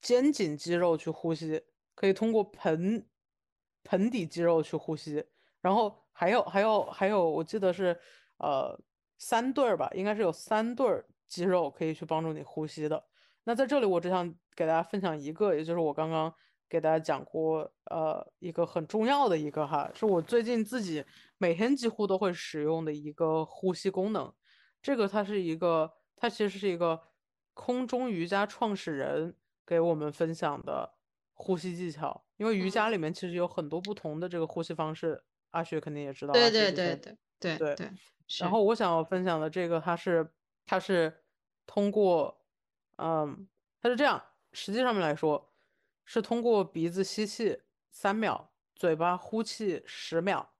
[0.00, 1.62] 肩颈肌肉去呼吸，
[1.94, 3.06] 可以通过盆
[3.84, 5.24] 盆底肌肉去呼吸，
[5.60, 7.98] 然后还有还有还有，我记得是
[8.38, 8.78] 呃
[9.18, 13.02] 三对儿吧，应该是有三对儿肌肉可以去帮助你呼吸的。
[13.44, 16.32] 那在这里，我只想给大家分享一个，也就是我刚刚
[16.68, 21.04] 给大家讲过，呃，一个很重要的一个哈，是我最近自己
[21.38, 24.32] 每天几乎都会使用的一个呼吸功能。
[24.82, 27.02] 这个它是一个，它其实是一个
[27.54, 29.34] 空中瑜伽创始人
[29.66, 30.92] 给我们分享的
[31.32, 32.26] 呼吸技巧。
[32.36, 37.74] 因为瑜伽嗯，里面其实有很多不同的这个呼吸方式，阿雪肯定也知道，对对对对对。
[37.74, 37.90] 对，
[38.38, 40.30] 然后我想要分享的这个，它是
[40.66, 41.22] 它是
[41.66, 42.44] 通过，
[42.96, 43.48] 嗯，
[43.80, 45.50] 它是这样，实际上面来说，
[46.04, 47.60] 是通过鼻子吸气
[47.90, 50.50] 三秒，嘴巴呼气十秒，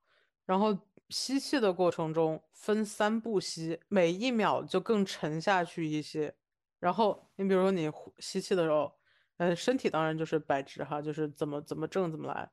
[0.46, 0.76] 然后
[1.10, 6.34] 吸气的过程中分三步吸，每一秒就更沉下去一些。
[6.78, 8.96] 然后你比如说你呼吸气的时候，
[9.36, 12.50] 嗯，身体当然就是摆直哈，就是怎么怎么正怎么来。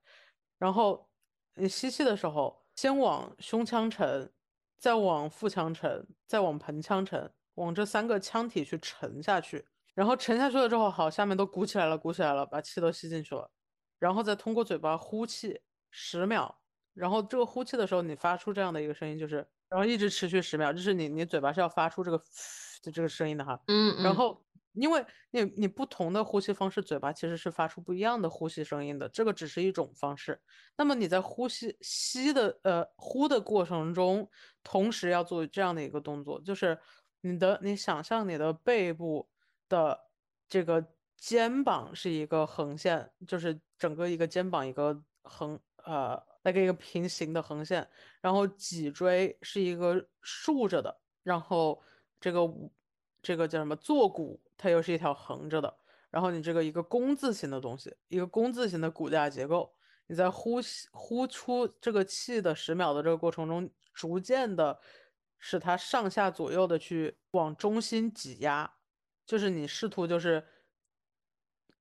[0.58, 1.10] 然后
[1.56, 4.32] 你吸气的时候，先往胸腔沉，
[4.78, 9.66] 再往腹腔沉，再往盆腔沉，往这三个腔体去沉下去。
[9.94, 13.50] 然后沉下去了之后，好，下面都鼓起来了，鼓起来了，把气都吸进去了。
[14.00, 16.60] 然后再通过嘴巴呼气十秒，
[16.98, 22.18] 然后这个呼气的时候，你发出这样的一个声音，就是，然后一直持续十秒，就是你你嘴巴是要发出这个
[22.84, 23.60] 的这个声音的哈。
[23.68, 24.44] 嗯嗯然后，
[24.74, 30.42] 因为你你不同的呼吸方式，嘴巴其实是发出不一样的呼吸声音的，这个只是一种方式。
[30.78, 34.30] 那么你在呼吸吸的呃呼的过程中，
[34.64, 36.80] 同时要做这样的一个动作，就是
[37.22, 39.30] 你的你想象你的背部
[39.70, 40.00] 的
[40.50, 40.84] 这个
[41.16, 47.86] 肩膀是一个横线，就是整个一个肩膀一个横呃那个一个平行的横线，
[48.22, 51.84] 然后脊椎是一个竖着的，然后
[52.22, 52.50] 这个
[53.22, 55.78] 这个叫什么坐骨，它又是一条横着的，
[56.10, 59.76] 然后你这个一个弓字形的东西，一个弓字形的骨架结构，
[60.06, 64.80] 你在呼吸呼出这个气的十秒的这个过程中，逐渐的
[65.38, 68.72] 使它上下左右的去往中心挤压，
[69.26, 70.48] 就是你试图就是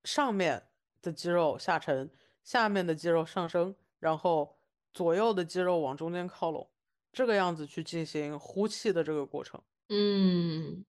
[0.02, 0.66] 上面
[1.00, 2.10] 的肌肉下沉，
[2.42, 4.55] 下面的肌肉上升，然后
[4.96, 6.70] 左右的肌肉往中间靠拢，
[7.12, 9.62] 这个样子去进行呼气的这个过程。
[9.90, 10.86] 嗯，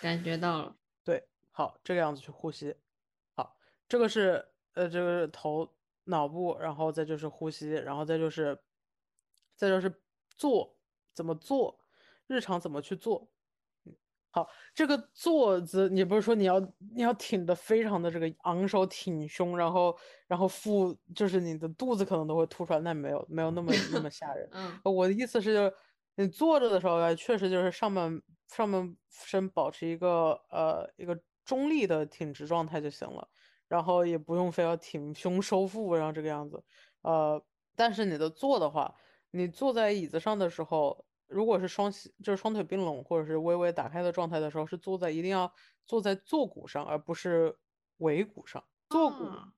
[0.00, 2.74] 感觉到了，对，好，这个样子去呼吸。
[3.36, 3.56] 好，
[3.88, 5.72] 这个是呃，这个是头
[6.02, 8.60] 脑部，然后再就是呼吸，然后再就是
[9.54, 10.02] 再就是
[10.36, 10.76] 做
[11.12, 11.78] 怎么做，
[12.26, 13.30] 日常怎么去做。
[14.34, 16.58] 好，这个坐姿，你不是说你要
[16.92, 19.96] 你要挺的非常的这个昂首挺胸，然后
[20.26, 24.48] 然后腹就是你的肚子可能都会凸出来，那没有没有那么那么吓人。
[24.52, 25.72] 嗯我的意思是，就是
[26.16, 33.28] 你坐着的时候啊，确实就是上半上半身保持一个呃一个中立的挺直状态就行了，
[33.68, 36.60] 然后也不用非要挺胸收腹，然后这个样子。
[37.02, 37.40] 呃，
[37.76, 38.96] 但是你的坐的话，
[39.30, 41.04] 你坐在椅子上的时候。
[41.28, 45.52] 如果是双膝，就是双腿并拢或者是微微打开的状态的时候，是坐在一定要
[45.86, 47.56] 坐在坐骨上，而不是
[47.98, 48.62] 尾骨上。
[48.90, 49.54] 坐骨，啊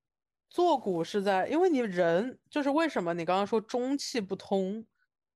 [0.49, 4.87] 坐骨是在，因为你人就是为什么你刚刚说中气不通，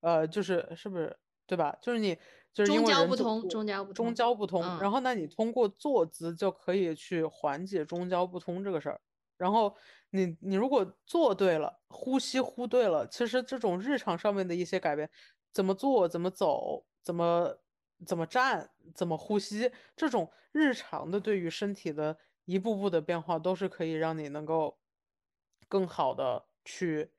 [0.01, 1.77] 呃，就是是不是对吧？
[1.83, 2.19] 就是你
[2.55, 4.17] 就是因中为焦不通，中焦不通中通。
[4.17, 9.01] 焦不通，然嗯后那你通过坐姿就可以去缓解中焦不通这个事儿。
[9.37, 9.75] 然后
[10.11, 15.11] 你你如果做对了，呼吸呼对了，其实这种日常上面的一些改变，
[15.53, 17.59] 怎么做、怎么走、怎么
[18.07, 24.79] 怎么站、怎么呼吸，这种日常的对于身体的一步步的变化，都是可以让你能够
[25.69, 27.13] 更好的去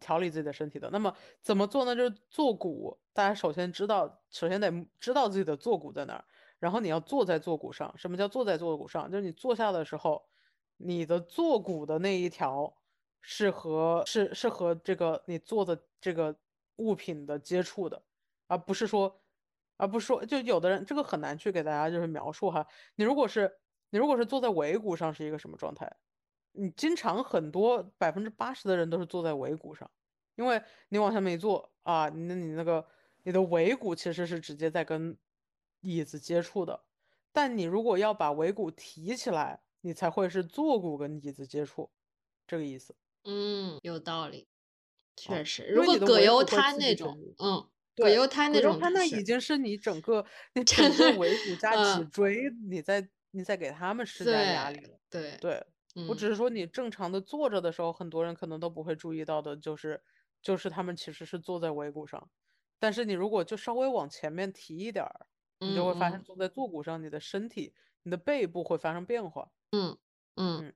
[0.00, 0.90] 调理自己的身体的。
[0.90, 1.96] 那么怎么做呢？
[1.96, 4.70] 就是坐骨，大家首先知道，首先得
[5.00, 6.24] 知道自己的坐骨在哪儿，
[6.58, 7.92] 然后你要坐在坐骨上。
[7.96, 9.10] 什么叫坐在坐骨上？
[9.10, 10.26] 就是你坐下的时候，
[10.76, 12.76] 你的坐骨的那一条
[13.20, 16.36] 是和是是和这个你坐的这个
[16.76, 18.02] 物品的接触的，
[18.46, 19.20] 而不是说，
[19.76, 22.66] 而不是说，就有的人这个很难去给大家就是描述哈。
[22.96, 23.58] 你如果是
[23.90, 25.90] 你如果是坐在尾骨上是一个什么状态？
[26.58, 29.90] 你经常很多百分之八十的人都是坐在尾骨上，
[30.36, 32.86] 因为你往下面一坐啊，那你那个
[33.24, 35.18] 你的尾骨其实是直接在跟
[35.80, 36.84] 椅子接触的，
[37.30, 41.90] 但你如果要把尾骨提起来，你才会是坐骨跟椅子接触，
[42.46, 44.48] 这个意思嗯，有道理，
[45.16, 45.44] 确啊。
[45.44, 45.64] 实。
[45.72, 47.18] 如果葛优你的尾骨会自瘫那种。
[47.38, 50.24] 嗯，葛，优瘫那种他，那已经是你整个
[50.54, 54.98] 你整个尾骨 加脊嗯，椎，你在你在给他们施加压力对了。
[55.10, 55.64] 对，对，
[56.04, 60.02] 我只嗯是说你正常的坐着的时候，很多人可能都不会注意到的，就是
[60.42, 62.30] 就是他们其实是坐在尾骨上，
[62.78, 65.26] 但是你如果就稍微往前面提一点儿，
[65.64, 69.50] 你就会发现嗯坐在坐骨上，你的身体、你的背部会发生变化。
[69.72, 69.98] 嗯
[70.36, 70.72] 嗯。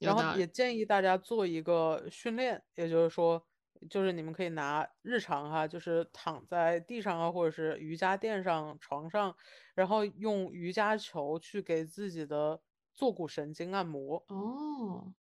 [0.00, 3.44] 然后也建议大家做一个训练，也就是说，
[3.88, 9.36] 就是你们可以拿日常哈，就是躺在地上啊，或者是瑜伽垫上、床上，
[9.74, 12.60] 然后用瑜伽球去给自己的
[12.92, 14.24] 坐骨神经按摩。
[14.28, 15.12] 哦，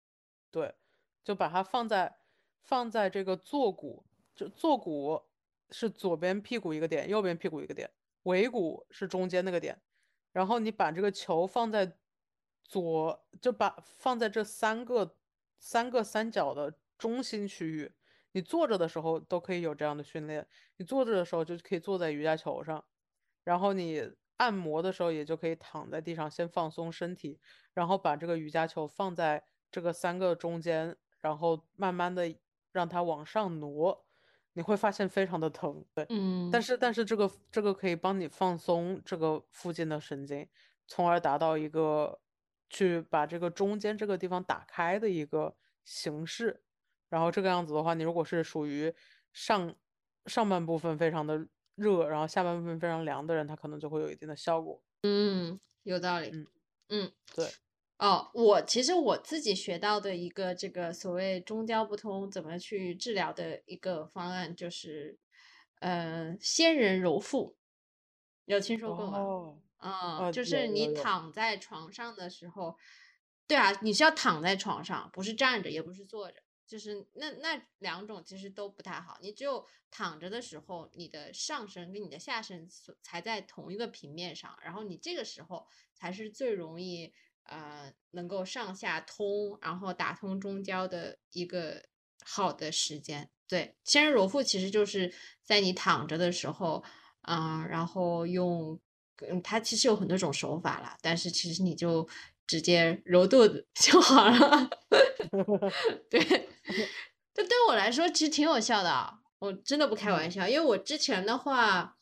[0.50, 0.74] 对，
[1.24, 2.18] 就把它放在
[2.62, 4.06] 放在这个坐骨，
[4.36, 5.22] 就坐骨
[5.70, 7.90] 是左边屁股一个点，右边屁股一个点，
[8.24, 9.82] 尾骨是中间那个点，
[10.32, 11.98] 然后你把这个球放在
[12.64, 15.16] 左，就把放在这三个
[15.60, 17.92] 三个三角的中心区域。
[18.32, 20.48] 你坐着的时候都可以有这样的训练，
[20.78, 22.84] 你坐着的时候就可以坐在瑜伽球上，
[23.44, 27.40] 然后你按摩的时候也就可以躺在地上先放松身体，
[27.74, 32.36] 然后把这个瑜伽球放在这个三个中间，然后慢慢的
[32.72, 34.06] 让它往上挪，
[34.54, 35.84] 你会发现非常的疼。
[35.96, 40.48] 对，嗯但嗯是但是这个这个可以帮你放松这个附近的神经，
[40.86, 42.20] 从而达到一个
[42.70, 46.64] 去把这个中间这个地方打开的一个形式。
[47.10, 48.94] 然后这个样子的话，你如果是属于
[49.34, 49.76] 上
[50.26, 54.82] 上半部分非常的热，然后下半部分非常凉的人，他可能就会有一定的效果。
[55.04, 56.30] 嗯，有道理。
[56.30, 56.48] 嗯，
[56.90, 57.48] 嗯，对，
[58.00, 65.18] 哦，我其实我自己学到的一个这个所谓中焦不通怎么去治疗的一个方案，就是，
[65.80, 67.58] 呃，仙人揉腹，
[68.46, 69.18] 有听说过吗？
[69.20, 72.76] 哦，嗯，呃，就是你躺在床上的时候，
[73.48, 79.18] 对啊，你是要躺在床上，不是站着，也不是坐着，就是那那两种其实都不太好。
[79.22, 82.68] 你只有躺着的时候，你的上身跟你的下身
[83.02, 85.66] 才在同一个平面上，然后你这个时候
[85.96, 87.14] 才是最容易
[87.44, 91.84] 呃能够上下通，然后打通中焦的一个
[92.24, 93.30] 好的时间。
[93.48, 96.84] 对，仙人揉腹其实就是在你躺着的时候，
[97.22, 98.78] 嗯、然后用，
[99.26, 102.06] 嗯，它其实有很多种手法啦，但是其实你就
[102.46, 104.70] 直接揉肚子就好了。
[106.12, 106.50] 对，
[107.34, 111.96] 这对我来说其实挺有效的啊，我真的不开玩嗯笑，因为我之前的话，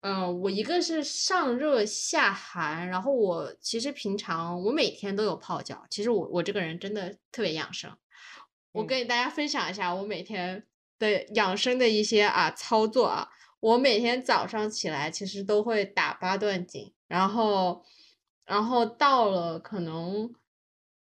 [0.00, 7.90] 嗯、我一个是上热下寒，然后我其实平常我每天都有泡脚，其实我我这个人真的特别养生。
[8.72, 10.66] 我嗯跟大家分享一下我每天
[10.98, 13.30] 的养生的一些啊操作啊。
[13.58, 17.82] 我每天早上起来其实都会打八段锦，然后，
[18.44, 20.30] 然后到了可能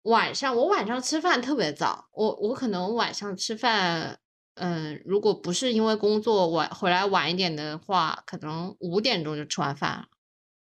[0.03, 4.19] 晚上，我晚上吃饭特别早，我我可能晚上吃饭，
[4.55, 10.07] 嗯，如果不是因为工作晚回来晚一点的话，可能五点钟就吃完饭了。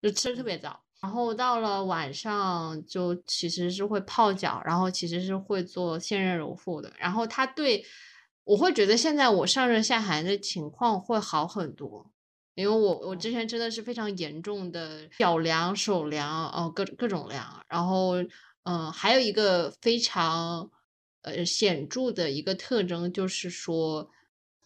[0.02, 0.82] 就吃的特别早。
[1.02, 6.92] 然后到了晚上就其实是会泡脚，然后其实是会做现热揉腹的。
[6.98, 7.86] 然后它对
[8.46, 12.10] 我会觉得现在我上热下寒的情况会好很多，
[12.56, 17.46] 因为我我之前真的是非常严重的脚凉、手凉，哦各各种凉。
[17.68, 18.14] 然后
[18.64, 20.70] 嗯，还有一个非常
[21.22, 24.10] 呃显著的一个特征就是说。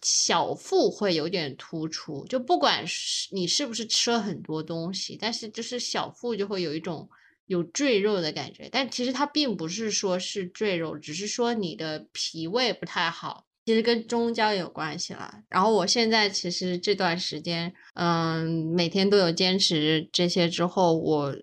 [0.03, 7.09] 小腹会有点突出，就不管是你是不是吃了很多东西，但是就是小腹就会有一种
[7.47, 8.69] 有赘肉的感觉。
[8.71, 15.41] 但其实它并不是说是赘肉，只是说你的脾胃不太好，其实跟中焦有关系了。
[15.49, 18.45] 然后我现在其实这段时间，嗯，
[18.75, 21.35] 每天都有坚持这些之后，我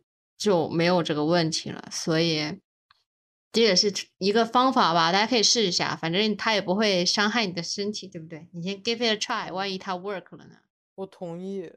[0.45, 2.61] 就没有这个问题了，所以。
[3.55, 8.49] 这也是一个方法吧，大家可以试一下，反正它也不会伤害你的身体，对不对？
[8.53, 10.57] 你先 give it a try，万一它 work 了呢？
[10.97, 11.73] 我同意。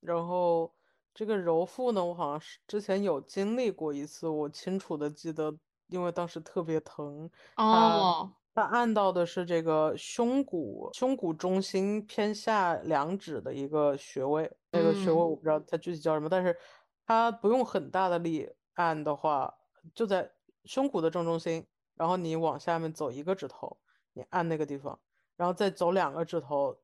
[0.00, 0.72] 然后
[1.14, 5.56] 这个揉腹呢，我好像是之前有经历过一次，我清楚的记得，
[5.86, 7.30] 因为当时特别疼。
[7.54, 8.32] 哦。
[8.52, 16.56] 它按到的是这个胸骨，胸骨中心偏下两指的一个穴位，那个穴位我不知道它具体叫什么，但是
[17.06, 19.54] 它不用很大的力按的话，
[19.94, 20.30] 就在。
[20.66, 23.78] 胸骨的正中心，然后你往下面走一个指头，
[24.12, 25.00] 你按那个地方，
[25.34, 26.78] 然后再走两个指头，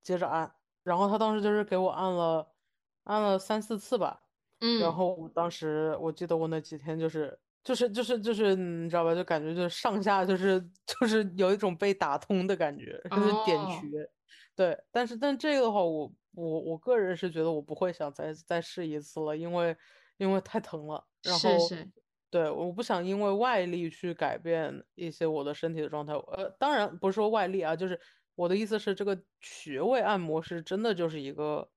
[0.00, 0.54] 接着按。
[0.84, 2.52] 然后他当时就是给我按了，
[3.02, 4.22] 按了三四次吧。
[4.60, 4.78] 嗯。
[4.78, 14.08] 然后我当时我记得我那几天就是就是就是就是你知道吧，就感觉就上下就是 就是有一种被打通的感觉，就是点穴。
[14.54, 19.76] 对，但是但这个的话，我我我个人是觉得我不会想再再试一次了，因为
[20.18, 21.04] 因为太疼了。
[21.22, 21.90] 是是。
[22.30, 26.12] 对，我不想因为外力去改变一些我的身体的状态。
[26.12, 27.98] 呃，当然不是说外力啊，就是
[28.34, 31.70] 我的意思是，这个穴位按摩是真的就是一个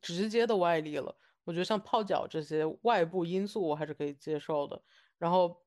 [0.00, 1.16] 直接的外力了。
[1.44, 4.80] 我觉得像泡脚这些外部因素，我还是可以接受的。
[5.18, 5.64] 然后，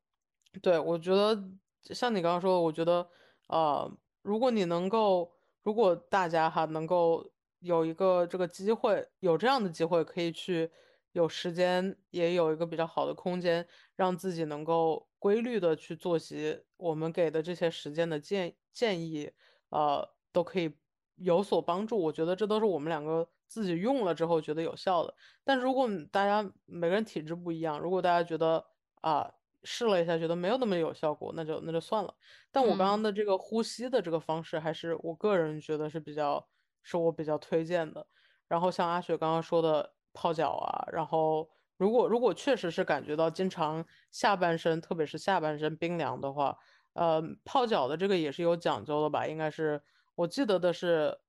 [0.61, 1.37] 对我觉得
[1.83, 3.09] 像你刚刚说的，我觉得
[3.47, 3.89] 啊，
[4.21, 5.33] 如果你能够，
[5.63, 7.29] 如果大家哈能够
[7.59, 10.71] 有一个这个机会，有这样的机会可以去。
[11.13, 16.63] 有时间也有一个比较好的空间，让自己能够规律的去作息。
[16.77, 19.31] 我们给的这些时间的建建议，
[19.69, 20.71] 呃，都可以
[21.15, 21.97] 有所帮助。
[21.99, 25.15] 我觉得这都是我们两个自己用了之后觉得有效的。
[25.43, 28.63] 但如果大家每个人体质不一样，如果大家觉得
[29.01, 29.33] 啊
[29.63, 32.13] 试了一下觉得没有那么有效果，那就那就算了。
[32.51, 36.47] 但我刚刚的这个呼吸的这个方式，还是我个人觉得是比较
[36.83, 38.05] 是我比较推荐的。
[38.47, 39.93] 然后像阿雪刚刚说的。
[40.11, 41.47] 泡脚啊，然后
[41.77, 46.57] 如果如果确实是感觉到经常下半身，特别是下半身冰凉的话，
[46.93, 49.27] 呃，泡脚的这个也是有讲究的吧？
[49.27, 49.81] 应该是
[50.15, 51.19] 我记得的是，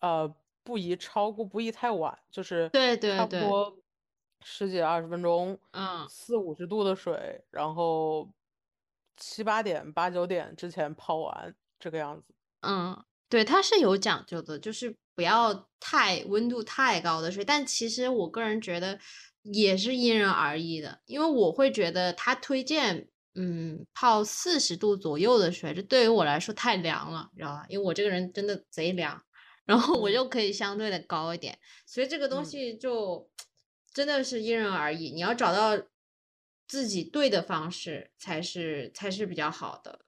[0.00, 3.78] 呃，不宜超过，不宜太晚，就是对对对，差不多
[4.40, 8.28] 十几二十分钟，嗯，四五十度的水，然后
[9.16, 12.34] 七八点八九点之前泡完这个样子。
[12.62, 14.96] 嗯，对，它是有讲究的，就是。
[15.16, 18.98] 不要太温度太高的水，但其实我个人觉得
[19.44, 27.64] 也是因人而异的，因为我会觉得他推荐，嗯，泡四十度左右的水，这对于我来说太凉了，你知道吧？
[27.70, 29.24] 因为我这个人真的贼凉，
[29.64, 33.30] 然后我就可以相对的高一点，所以这个东西就
[33.94, 35.82] 真的是因人而异，你要找到
[36.68, 40.00] 自己对的方式才是才是比较好的，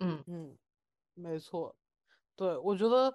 [0.00, 0.58] 嗯嗯，
[1.14, 1.76] 没错，
[2.38, 3.12] 对我觉得。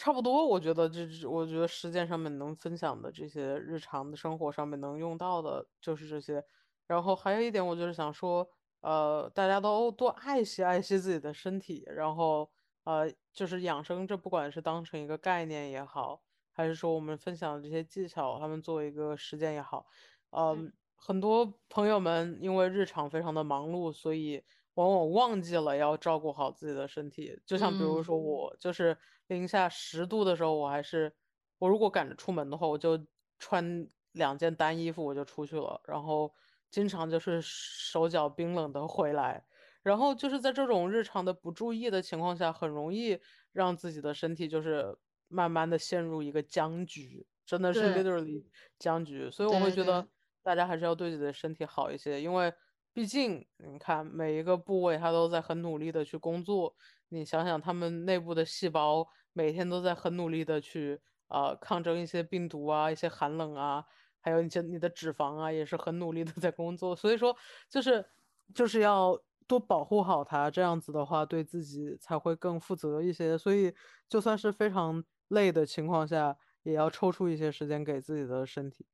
[0.00, 6.40] 差不多，我觉得这，我觉得实践上面能分享的这些日常的生活上面能用到的，就是这些。
[6.86, 8.48] 然后还有一点，我就是想说，
[8.80, 11.82] 呃，大家都多爱惜爱惜自己的身体。
[11.88, 12.48] 然后，
[12.84, 16.22] 呃，就是养生，这不管是当成一个概念也好，
[16.52, 19.84] 还是说我们分享的这些技巧，他们作为一个实践也好，
[20.30, 24.44] 嗯，很多朋友们因为日常非常的忙碌，所以。
[24.78, 28.96] 往往忘记了要照顾好自己的身体，就像比如说我，就是
[29.26, 31.12] 零下十度的时候，我还是
[31.58, 32.96] 我如果赶着出门的话，我就
[33.40, 36.32] 穿两件单衣服我就出去了，然后
[36.70, 39.44] 经常就是手脚冰冷的回来，
[39.82, 43.18] 然后就是在这种日常的不注意的情况下，很容易
[43.50, 44.96] 让自己的身体就是
[45.26, 48.44] 慢慢的陷入一个僵局，真的是 literally
[48.78, 50.06] 僵局，所以我会觉得
[50.44, 52.54] 大家还是要对自己的身体好一些，因为。
[52.98, 56.74] 毕竟，你看每一个部位，它都在很努力的去工作。
[57.10, 63.84] 你想想，他们内部的细胞每天都在很努力的去啊抗争一些病毒啊、一些寒冷啊，
[64.18, 66.96] 还有一些你的脂肪啊，也是很努力的在工作。
[66.96, 67.36] 所以说，
[67.70, 68.04] 就是
[68.52, 69.16] 就是要
[69.46, 73.38] 多保护好它，这样子的话，对自己才会更负责一些。
[73.38, 73.72] 所以，
[74.08, 78.84] 就算是非常累的情况下，也要抽出一些时间给自己的身体。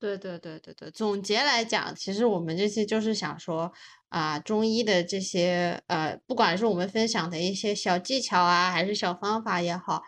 [0.00, 3.72] 对对对对对，总结来讲，其实我们这些就是想说
[4.10, 10.04] 啊，中医的这些呃，不管是我们分享的一些小技巧啊，还是小方法也好，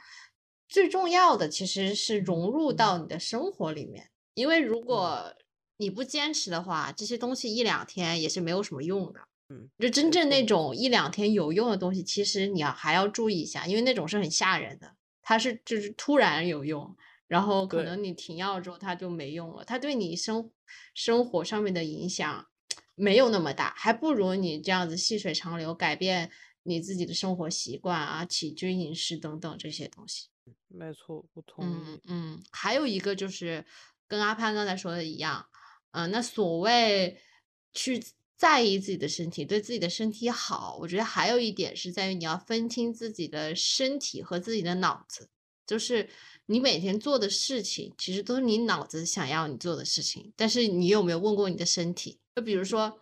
[0.68, 4.10] 最重要的其实是融入到你的生活里面。
[4.34, 5.34] 因为如果
[5.78, 9.20] 你不坚持的话，这些东西一两天也是没有什么用的。
[9.48, 16.96] 嗯，就真正那种一两天有用的东西，其实你要还要注意一下，因为那种是很吓人的，它是就是突然有用。
[17.30, 20.50] 然后可能你停药之后它就没用了，它对你生
[20.94, 22.48] 生活上面的影响
[22.96, 26.32] 没有那么大，还不如你这样子细水长流，改变
[26.64, 30.26] 你自己的生活习惯啊、起居饮食等等这些东西。
[30.66, 31.68] 没错，我同意。
[31.72, 33.64] 嗯嗯，还有一个就是
[34.08, 35.46] 跟阿潘刚才说的一样，
[35.92, 37.16] 嗯、那所谓
[37.72, 38.04] 去
[38.36, 45.28] 在意自己的身体，对自己的身体好，我觉得还有一点是在于你要分清自己的身体和自己的脑子，
[45.64, 46.08] 就是
[46.50, 52.18] 你每天做的事情，其实都是你脑子想要你做的事情，但是你有没有问过你的身体？
[52.34, 53.00] 就比如说。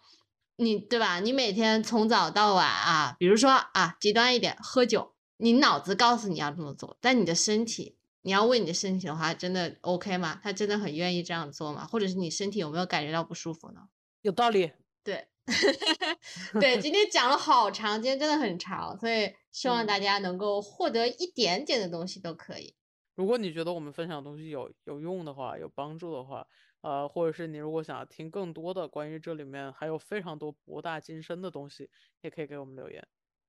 [0.60, 1.20] 你对吧？
[1.20, 10.40] 你每天从早到晚啊，比如说啊，极端一点，喝酒，你脑子告诉你要这么做，但你的身体，你要问你的身体的话，真的 OK 吗？
[10.42, 11.86] 他真的很愿意这样做吗？
[11.86, 13.82] 或者是你身体有没有感觉到不舒服呢？
[14.22, 14.72] 有道理。
[15.04, 15.28] 对，
[16.60, 22.74] 对，今天讲了好长，今天真的很长，所以希望嗯大家能够获得一点点的东西都可以。
[23.18, 26.46] 如果你觉得我们分享的东西有有用的话，有帮助的话，
[26.82, 31.90] 呃，或者是你如果想要听更多的关于这里面还有非常多博大精深的东西，
[32.20, 33.04] 也可以给我们留言。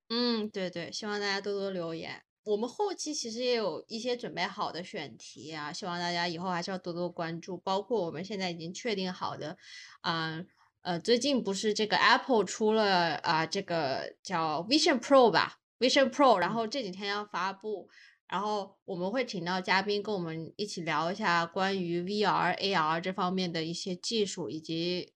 [0.09, 2.23] 嗯，对对，希望大家多多留言。
[2.45, 7.55] 我们后期其实也有一些准备好的选题啊，希望大家以后还是要多多关注。
[7.59, 9.55] 包括我们现在已经确定好的，
[10.01, 10.47] 嗯
[10.81, 17.87] 呃，最近不是这个 Apple 出了啊、这个叫 Vision Pro 吧，Vision Pro，然嗯后这几天要发布，
[18.29, 25.13] 然后我们会请到嘉宾跟我们一起聊一下关于 VR、AR 这方面的一些技术以及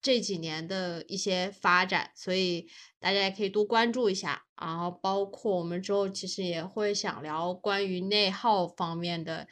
[0.00, 2.68] 这几年的一些发展，所以
[3.00, 4.44] 大家也可以多关注一下。
[4.60, 9.48] 然后包括我们之后其实也会想聊关于内耗方面的，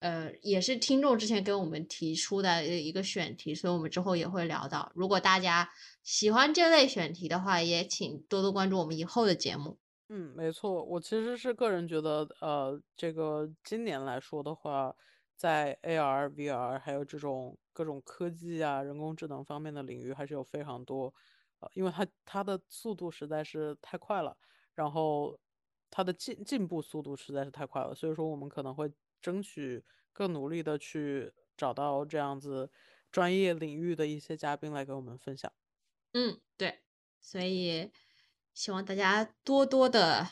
[0.00, 4.90] 呃，也是听众之前给我们提出的一个选题，所以我们之后也会聊到。
[4.94, 5.70] 如果大家
[6.02, 9.78] 喜欢这类选题的话，也请多多关注我们以后的节目。
[10.10, 14.94] 嗯，没错，我其实是个人觉得，呃，这个今年来说的话，
[15.34, 21.12] 在 AR、VR 还有这种各种科技啊、人工智能方面的领域，还是有非常多，
[21.58, 24.36] 呃，因为它它的速度实在是太快了，
[24.74, 25.36] 然后
[25.90, 28.88] 它的进进步速度实在是太快了，所以说我们可能会
[29.20, 32.70] 争取更努力的去找到这样子
[33.10, 35.52] 专业领域的一些嘉宾来给我们分享。
[36.14, 36.82] 嗯，对，
[37.20, 37.92] 所以
[38.56, 40.26] 希望大家多多的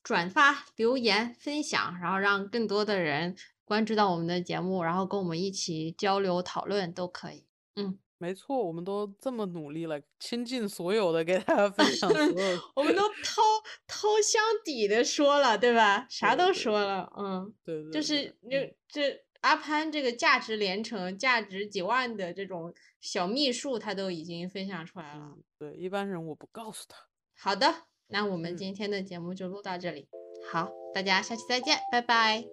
[0.00, 3.34] 转发、留言、分享，然后让更多的人
[3.64, 7.44] 关注到我们的节目，然后跟我们一起交流讨论都可以。
[7.74, 13.42] 嗯，没错，我们都这么努力了，倾尽所有的给大家分享 所有我们都掏
[13.88, 16.06] 掏箱底的说了，对吧？
[16.08, 25.32] 啥都说了，嗯，对对对就是嗯这这阿潘这个价值连城、价值几万的这种小秘术，他都已经分享出来了。
[25.34, 26.96] 嗯，对，一般人我不告诉他。
[27.36, 27.74] 好的，
[28.08, 30.08] 那我们嗯今天的节目就录到这里。
[30.50, 32.44] 好，大家下期再见，拜拜。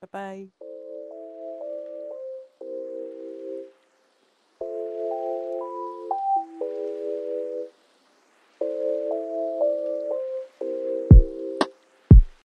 [0.00, 0.61] 拜拜。